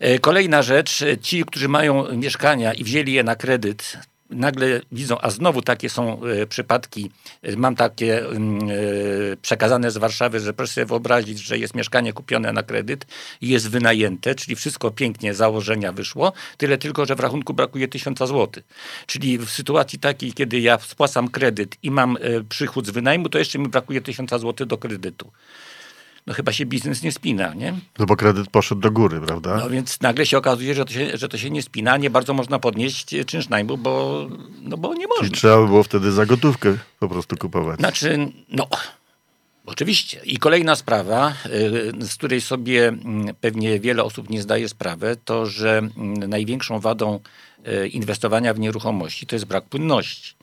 E, 0.00 0.18
Kolejna 0.18 0.62
rzecz, 0.62 1.02
e, 1.02 1.18
ci, 1.18 1.44
którzy 1.44 1.68
mają 1.68 2.16
mieszkania 2.16 2.72
i 2.72 2.84
wzięli 2.84 3.12
je 3.12 3.24
na 3.24 3.36
kredyt, 3.36 3.98
nagle 4.30 4.80
widzą, 4.92 5.18
a 5.20 5.30
znowu 5.30 5.62
takie 5.62 5.90
są 5.90 6.24
e, 6.24 6.46
przypadki, 6.46 7.10
e, 7.42 7.56
mam 7.56 7.76
takie 7.76 8.26
mm, 8.26 8.68
e, 8.70 9.36
przekazane 9.42 9.90
z 9.90 9.98
Warszawy, 9.98 10.40
że 10.40 10.52
proszę 10.52 10.72
sobie 10.72 10.86
wyobrazić, 10.86 11.38
że 11.38 11.58
jest 11.58 11.74
mieszkanie 11.74 12.12
kupione 12.12 12.52
na 12.52 12.62
kredyt 12.62 13.06
i 13.40 13.48
jest 13.48 13.70
wynajęte, 13.70 14.34
czyli 14.34 14.56
wszystko 14.56 14.90
pięknie, 14.90 15.34
założenia 15.34 15.92
wyszło, 15.92 16.32
tyle 16.56 16.78
tylko, 16.78 17.06
że 17.06 17.14
w 17.14 17.20
rachunku 17.20 17.54
brakuje 17.54 17.88
1000 17.88 18.18
zł. 18.18 18.48
Czyli 19.06 19.38
w 19.38 19.50
sytuacji 19.50 19.98
takiej, 19.98 20.32
kiedy 20.32 20.60
ja 20.60 20.78
spłacam 20.78 21.28
kredyt 21.28 21.76
i 21.82 21.90
mam 21.90 22.18
przychód 22.48 22.86
z 22.86 22.90
wynajmu, 22.90 23.28
to 23.28 23.38
jeszcze 23.38 23.58
mi 23.58 23.68
brakuje 23.68 24.00
1000 24.00 24.30
zł 24.30 24.66
do 24.66 24.78
kredytu. 24.78 25.30
No 26.26 26.34
chyba 26.34 26.52
się 26.52 26.66
biznes 26.66 27.02
nie 27.02 27.12
spina, 27.12 27.54
nie? 27.54 27.74
No 27.98 28.06
bo 28.06 28.16
kredyt 28.16 28.50
poszedł 28.50 28.80
do 28.80 28.90
góry, 28.90 29.20
prawda? 29.20 29.56
No 29.56 29.70
więc 29.70 30.00
nagle 30.00 30.26
się 30.26 30.38
okazuje, 30.38 30.74
że 30.74 30.84
to 30.84 30.92
się, 30.92 31.16
że 31.16 31.28
to 31.28 31.38
się 31.38 31.50
nie 31.50 31.62
spina. 31.62 31.96
Nie 31.96 32.10
bardzo 32.10 32.34
można 32.34 32.58
podnieść 32.58 33.14
e, 33.14 33.24
czynsz 33.24 33.48
najmu, 33.48 33.78
bo, 33.78 34.26
no 34.62 34.76
bo 34.76 34.88
nie 34.88 34.94
Czyli 34.94 35.08
można. 35.18 35.36
trzeba 35.36 35.60
by 35.60 35.66
było 35.66 35.82
wtedy 35.82 36.12
za 36.12 36.26
gotówkę 36.26 36.76
po 37.00 37.08
prostu 37.08 37.36
kupować. 37.36 37.78
Znaczy, 37.78 38.18
no, 38.48 38.66
oczywiście. 39.66 40.20
I 40.24 40.36
kolejna 40.38 40.76
sprawa, 40.76 41.32
y, 42.00 42.06
z 42.06 42.14
której 42.14 42.40
sobie 42.40 42.92
pewnie 43.40 43.80
wiele 43.80 44.04
osób 44.04 44.30
nie 44.30 44.42
zdaje 44.42 44.68
sprawy, 44.68 45.16
to 45.24 45.46
że 45.46 45.82
największą 46.28 46.80
wadą 46.80 47.20
y, 47.68 47.88
inwestowania 47.88 48.54
w 48.54 48.58
nieruchomości 48.58 49.26
to 49.26 49.36
jest 49.36 49.44
brak 49.46 49.64
płynności. 49.64 50.38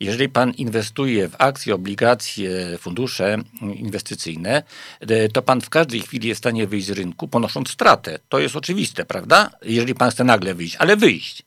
Jeżeli 0.00 0.28
pan 0.28 0.50
inwestuje 0.50 1.28
w 1.28 1.34
akcje, 1.38 1.74
obligacje, 1.74 2.78
fundusze 2.78 3.38
inwestycyjne, 3.60 4.62
y, 5.10 5.28
to 5.32 5.42
pan 5.42 5.60
w 5.60 5.70
każdej 5.70 6.00
chwili 6.00 6.28
jest 6.28 6.38
w 6.38 6.42
stanie 6.42 6.66
wyjść 6.66 6.86
z 6.86 6.90
rynku, 6.90 7.28
ponosząc 7.28 7.70
stratę. 7.70 8.18
To 8.28 8.38
jest 8.38 8.56
oczywiste, 8.56 9.04
prawda? 9.04 9.50
Jeżeli 9.62 9.94
pan 9.94 10.10
chce 10.10 10.24
nagle 10.24 10.54
wyjść, 10.54 10.76
ale 10.76 10.96
wyjść. 10.96 11.42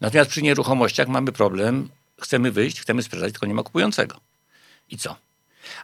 Natomiast 0.00 0.30
przy 0.30 0.42
nieruchomościach 0.42 1.08
mamy 1.08 1.32
problem, 1.32 1.88
chcemy 2.20 2.52
wyjść, 2.52 2.80
chcemy 2.80 3.02
sprzedać, 3.02 3.32
tylko 3.32 3.46
nie 3.46 3.54
ma 3.54 3.62
kupującego. 3.62 4.20
I 4.90 4.98
co? 4.98 5.16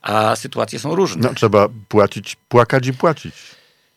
A 0.02 0.36
sytuacje 0.36 0.78
są 0.78 0.94
różne. 0.94 1.28
No, 1.28 1.34
trzeba 1.34 1.68
płacić, 1.88 2.36
płakać 2.48 2.86
i 2.86 2.92
płacić. 2.92 3.34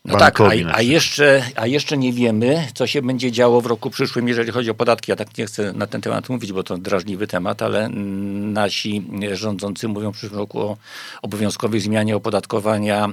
No 0.05 0.17
tak, 0.17 0.41
a, 0.41 0.49
a, 0.73 0.81
jeszcze, 0.81 1.43
a 1.55 1.67
jeszcze 1.67 1.97
nie 1.97 2.13
wiemy, 2.13 2.67
co 2.73 2.87
się 2.87 3.01
będzie 3.01 3.31
działo 3.31 3.61
w 3.61 3.65
roku 3.65 3.89
przyszłym, 3.89 4.27
jeżeli 4.27 4.51
chodzi 4.51 4.69
o 4.69 4.73
podatki. 4.73 5.11
Ja 5.11 5.15
tak 5.15 5.37
nie 5.37 5.45
chcę 5.45 5.73
na 5.73 5.87
ten 5.87 6.01
temat 6.01 6.29
mówić, 6.29 6.53
bo 6.53 6.63
to 6.63 6.77
drażliwy 6.77 7.27
temat, 7.27 7.61
ale 7.61 7.89
nasi 7.89 9.03
rządzący 9.33 9.87
mówią 9.87 10.11
w 10.11 10.15
przyszłym 10.15 10.39
roku 10.39 10.61
o 10.61 10.77
obowiązkowej 11.21 11.79
zmianie 11.79 12.15
opodatkowania 12.15 13.05
e, 13.05 13.09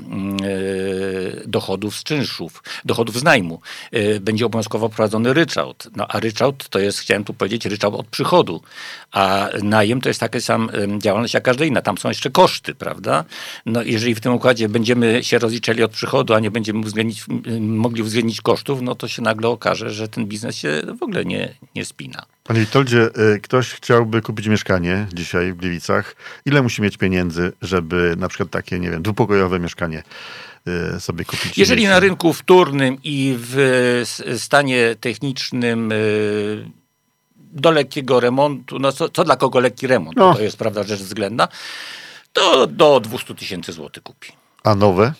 dochodów 1.46 1.96
z 1.96 2.02
czynszów, 2.02 2.62
dochodów 2.84 3.18
z 3.18 3.22
najmu. 3.22 3.60
E, 3.92 4.20
Będzie 4.20 4.46
obowiązkowo 4.46 4.88
wprowadzony 4.88 5.34
ryczałt. 5.34 5.88
No 5.96 6.06
a 6.08 6.20
ryczałt 6.20 6.68
to 6.68 6.78
jest, 6.78 6.98
chciałem 6.98 7.24
tu 7.24 7.34
powiedzieć, 7.34 7.66
ryczałt 7.66 7.94
od 7.94 8.06
przychodu. 8.06 8.62
A 9.12 9.48
najem 9.62 10.00
to 10.00 10.08
jest 10.08 10.20
taka 10.20 10.40
sam 10.40 10.70
em, 10.72 11.00
działalność 11.00 11.34
jak 11.34 11.42
każda 11.42 11.64
inna. 11.64 11.82
Tam 11.82 11.98
są 11.98 12.08
jeszcze 12.08 12.30
koszty, 12.30 12.74
prawda? 12.74 13.24
No 13.66 13.82
jeżeli 13.82 14.14
w 14.14 14.20
tym 14.20 14.34
układzie 14.34 14.68
będziemy 14.68 15.24
się 15.24 15.38
rozliczali 15.38 15.82
od 15.82 15.90
przychodu, 15.90 16.34
a 16.34 16.40
nie 16.40 16.50
będziemy 16.50 16.81
uwzględnić, 16.82 17.24
mogli 17.60 18.02
uwzględnić 18.02 18.40
kosztów, 18.40 18.82
no 18.82 18.94
to 18.94 19.08
się 19.08 19.22
nagle 19.22 19.48
okaże, 19.48 19.90
że 19.90 20.08
ten 20.08 20.26
biznes 20.26 20.56
się 20.56 20.82
w 20.98 21.02
ogóle 21.02 21.24
nie, 21.24 21.54
nie 21.74 21.84
spina. 21.84 22.22
Panie 22.44 22.60
Witoldzie, 22.60 23.10
y, 23.34 23.40
ktoś 23.40 23.70
chciałby 23.72 24.22
kupić 24.22 24.46
mieszkanie 24.46 25.06
dzisiaj 25.12 25.52
w 25.52 25.56
Gliwicach. 25.56 26.16
Ile 26.46 26.62
musi 26.62 26.82
mieć 26.82 26.96
pieniędzy, 26.96 27.52
żeby 27.62 28.14
na 28.18 28.28
przykład 28.28 28.50
takie, 28.50 28.78
nie 28.78 28.90
wiem, 28.90 29.02
dwupokojowe 29.02 29.60
mieszkanie 29.60 30.02
y, 30.96 31.00
sobie 31.00 31.24
kupić? 31.24 31.58
Jeżeli 31.58 31.84
na 31.86 32.00
rynku 32.00 32.32
wtórnym 32.32 32.98
i 33.04 33.36
w 33.38 34.02
stanie 34.38 34.96
technicznym 35.00 35.92
y, 35.92 36.70
do 37.36 37.70
lekkiego 37.70 38.20
remontu, 38.20 38.78
no 38.78 38.92
co, 38.92 39.08
co 39.08 39.24
dla 39.24 39.36
kogo 39.36 39.60
lekki 39.60 39.86
remont, 39.86 40.16
No. 40.16 40.34
to 40.34 40.42
jest 40.42 40.56
prawda 40.56 40.82
rzecz 40.82 41.00
względna, 41.00 41.48
to 42.32 42.66
do 42.66 43.00
200 43.00 43.34
tysięcy 43.34 43.72
złotych 43.72 44.02
kupi. 44.02 44.32
A 44.64 44.74
nowe? 44.74 45.12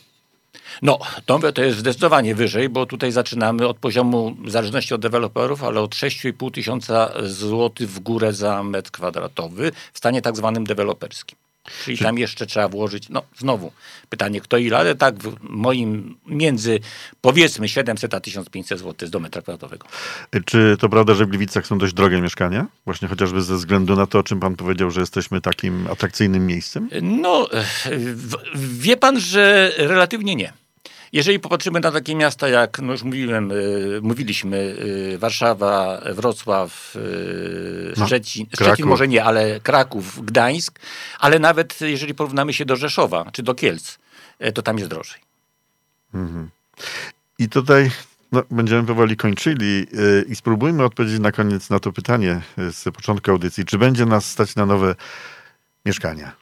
No, 0.83 0.99
nowe 1.29 1.53
to 1.53 1.63
jest 1.63 1.79
zdecydowanie 1.79 2.35
wyżej, 2.35 2.69
bo 2.69 2.87
tutaj 2.87 3.13
zaczynamy 3.13 3.69
od 3.69 3.79
poziomu, 3.79 4.37
w 4.45 4.51
zależności 4.51 4.95
od 4.95 5.01
deweloperów, 5.01 5.65
ale 5.65 5.81
od 5.81 5.95
6,5 5.95 6.51
tysiąca 6.51 7.13
złotych 7.23 7.91
w 7.91 8.01
górę 8.01 8.33
za 8.33 8.63
metr 8.63 8.91
kwadratowy 8.91 9.73
w 9.93 9.99
stanie 9.99 10.23
tak 10.23 10.37
zwanym 10.37 10.65
deweloperskim. 10.65 11.39
Czyli 11.85 11.99
tam 11.99 12.19
jeszcze 12.19 12.47
trzeba 12.47 12.69
włożyć, 12.69 13.09
no 13.09 13.23
znowu 13.39 13.73
pytanie 14.09 14.41
kto 14.41 14.57
ile, 14.57 14.79
ale 14.79 14.95
tak 14.95 15.19
w 15.19 15.37
moim 15.41 16.17
między 16.27 16.81
powiedzmy 17.21 17.69
700 17.69 18.15
a 18.15 18.21
1500 18.21 18.79
zł 18.79 19.09
do 19.09 19.21
metra 19.21 19.43
kwadratowego. 19.43 19.87
Czy 20.45 20.77
to 20.81 20.89
prawda, 20.89 21.15
że 21.15 21.27
w 21.27 21.29
Gliwicach 21.29 21.67
są 21.67 21.79
dość 21.79 21.95
drogie 21.95 22.21
mieszkania? 22.21 22.67
Właśnie 22.85 23.09
chociażby 23.09 23.43
ze 23.43 23.57
względu 23.57 23.97
na 23.97 24.07
to, 24.07 24.19
o 24.19 24.23
czym 24.23 24.41
pan 24.41 24.57
powiedział, 24.57 24.91
że 24.91 25.01
jesteśmy 25.01 25.41
takim 25.41 25.87
atrakcyjnym 25.87 26.47
miejscem? 26.47 26.89
No, 27.03 27.49
wie 28.55 28.97
pan, 28.97 29.21
że 29.21 29.73
relatywnie 29.77 30.35
nie. 30.35 30.53
Jeżeli 31.13 31.41
popatrzymy 31.41 31.81
na 31.81 31.93
takie 31.93 32.15
miasta 32.15 32.49
jak, 32.49 32.79
no 32.79 32.93
już 32.93 33.03
mówiłem, 33.03 33.51
y, 33.53 34.01
mówiliśmy, 34.03 34.57
y, 35.15 35.19
Warszawa, 35.19 36.01
Wrocław, 36.13 36.97
y, 36.97 37.95
No, 37.97 38.07
Szczecin. 38.07 38.47
Szczecin 38.55 38.87
może 38.87 39.09
nie, 39.09 39.25
ale 39.25 39.61
Kraków, 39.61 40.25
Gdańsk, 40.25 40.79
ale 41.19 41.39
nawet 41.39 41.81
jeżeli 41.81 42.15
porównamy 42.15 42.53
się 42.53 42.65
do 42.65 42.77
Rzeszowa 42.77 43.31
czy 43.33 43.43
do 43.43 43.55
Kielc, 43.55 43.99
to 44.55 44.63
tam 44.63 44.79
jest 44.79 44.91
drożej. 44.91 45.21
I 47.39 47.49
tutaj 47.49 47.91
no, 48.33 48.43
będziemy 48.51 48.87
powoli 48.87 49.17
kończyli 49.17 49.87
i 50.29 50.37
spróbujmy 50.37 50.85
odpowiedzieć 50.85 51.21
na 51.21 51.33
koniec 51.33 51.71
na 51.71 51.81
to 51.81 51.93
pytanie 51.93 52.41
z 52.57 52.85
początku 52.95 53.31
audycji. 53.31 53.65
Czy 53.65 53.79
będzie 53.79 54.07
nas 54.07 54.31
stać 54.31 54.57
na 54.57 54.67
nowe 54.67 54.95
mieszkania 55.87 56.33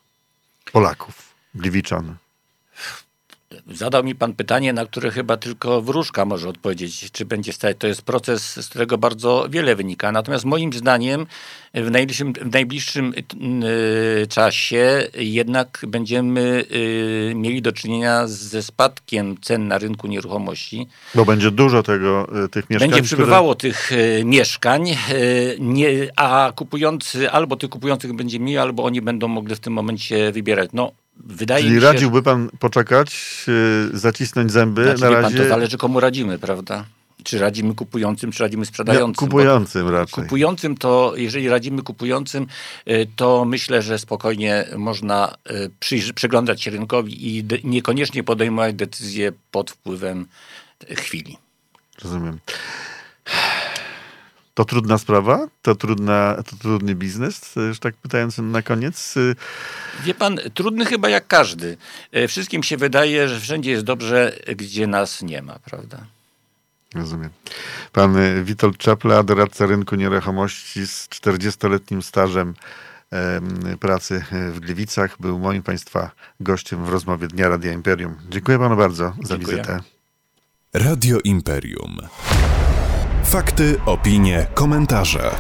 Polaków, 0.73 1.35
Gliwiczan? 1.55 2.17
Zadał 3.67 4.05
mi 4.05 4.15
pan 4.15 4.33
pytanie, 4.33 4.73
na 4.73 4.87
które 4.87 5.11
chyba 5.11 5.37
tylko 5.37 5.83
wróżka 5.83 6.25
może 6.25 6.49
odpowiedzieć, 6.49 7.11
czy 7.13 7.25
będzie 7.25 7.53
stać. 7.53 7.77
To 7.79 7.87
jest 7.87 8.03
proces, 8.03 8.65
z 8.65 8.69
którego 8.69 8.99
bardzo 8.99 9.47
wiele 9.51 9.77
wynika. 9.77 10.13
Natomiast 10.13 10.45
moim 10.45 10.73
zdaniem 10.73 11.27
w 11.75 11.91
najbliższym, 11.91 12.33
w 12.33 12.53
najbliższym 12.53 13.15
y, 13.15 14.27
czasie 14.27 15.09
jednak 15.15 15.85
będziemy 15.89 16.65
y, 16.73 17.33
mieli 17.35 17.63
do 17.63 17.73
czynienia 17.73 18.27
ze 18.27 18.63
spadkiem 18.63 19.37
cen 19.41 19.69
na 19.69 19.79
rynku 19.79 20.07
nieruchomości. 20.07 20.89
Bo 21.15 21.25
będzie 21.25 21.51
dużo 21.51 21.83
tego, 21.83 22.45
y, 22.45 22.49
tych 22.49 22.71
mieszkań. 22.71 22.91
Będzie 22.91 23.03
przybywało 23.03 23.55
tych 23.55 23.93
y, 23.93 24.23
mieszkań, 24.25 24.97
nie, 25.59 25.89
a 26.17 26.53
kupujący, 26.57 27.31
albo 27.31 27.57
tych 27.57 27.71
kupujących 27.71 28.13
będzie 28.13 28.41
mniej, 28.41 28.59
albo 28.59 28.85
oni 28.85 29.03
będą 29.03 29.29
mogli 29.29 29.55
w 29.55 29.61
tym 29.61 29.73
momencie 29.73 30.33
wybierać. 30.33 30.71
No, 30.73 30.93
wydaje 31.25 31.65
Czyli 31.65 31.75
mi 31.75 31.81
się, 31.81 31.87
radziłby 31.87 32.23
pan 32.23 32.51
poczekać, 32.59 33.45
y, 33.95 33.99
zacisnąć 33.99 34.53
zęby 34.53 34.85
Znaczy, 34.85 35.01
na 35.01 35.09
wie 35.09 35.15
pan, 35.15 35.25
razie? 35.25 35.39
to 35.39 35.49
zależy 35.49 35.79
komu 35.79 36.01
radzimy, 36.01 36.39
prawda? 36.39 36.85
Czy 37.25 37.39
radzimy 37.39 37.75
kupującym, 37.75 38.33
czy 38.33 38.43
radzimy 38.43 38.67
sprzedającym. 38.67 39.25
Ja, 39.25 39.29
kupującym 39.29 39.89
raczej. 39.89 40.25
Kupującym 40.25 40.77
to, 40.77 41.13
jeżeli 41.17 41.49
radzimy 41.49 41.83
kupującym, 41.83 42.47
y, 42.89 43.07
to 43.17 43.45
myślę, 43.45 43.83
że 43.83 43.99
spokojnie 43.99 44.65
można 44.77 45.35
y, 45.91 46.13
przyglądać 46.15 46.63
się 46.63 46.71
rynkowi 46.71 47.37
i 47.37 47.45
de, 47.45 47.59
niekoniecznie 47.65 48.25
podejmować 48.25 48.75
decyzje 48.75 49.33
pod 49.51 49.71
wpływem 49.71 50.27
chwili. 50.91 51.39
Rozumiem. 52.03 52.39
To 54.61 54.65
trudna 54.65 54.99
sprawa? 54.99 55.49
To, 55.63 55.75
trudna, 55.75 56.37
to 56.51 56.57
trudny 56.57 56.95
biznes? 56.95 57.57
Już 57.57 57.79
tak 57.79 57.95
pytając 57.95 58.39
na 58.39 58.63
koniec. 58.63 59.15
Wie 60.05 60.15
pan, 60.15 60.39
trudny 60.55 60.85
chyba 60.87 61.09
jak 61.09 61.27
każdy. 61.27 61.77
Y, 62.17 62.29
Wszystkim 62.29 62.63
się 62.63 62.77
wydaje, 62.77 63.29
że 63.29 63.41
wszędzie 63.41 63.71
jest 63.71 63.85
dobrze, 63.85 64.33
gdzie 64.57 64.87
nas 64.87 65.23
nie 65.23 65.43
ma, 65.43 65.59
prawda? 65.59 66.07
Rozumiem. 66.95 67.31
Pan 67.93 68.17
y, 68.17 68.45
Witold 68.45 68.79
Czapla, 68.79 69.23
doradca 69.23 69.67
rynku 69.67 69.97
nieruchomości 69.97 70.87
z 70.87 71.09
40-letnim 71.09 72.03
stażem 72.03 72.55
em, 73.11 73.79
pracy 73.79 74.25
y, 74.33 74.53
w 74.53 74.61
Gliwicach, 74.61 75.17
był 75.21 75.39
moim 75.39 75.63
Państwa 75.63 76.11
gościem 76.41 76.85
w 76.85 76.89
rozmowie 76.89 77.29
Dnia 77.29 77.49
Radia 77.49 77.73
Imperium. 77.73 78.17
Dziękuję 78.31 78.59
Panu 78.59 78.77
bardzo 78.77 79.15
za 79.23 79.37
Dziękuję. 79.37 79.57
wizytę. 79.57 79.81
Radio 80.75 81.19
Imperium. 81.25 81.97
Fakty, 83.31 83.81
opinie, 83.87 84.47
komentarze. 84.55 85.31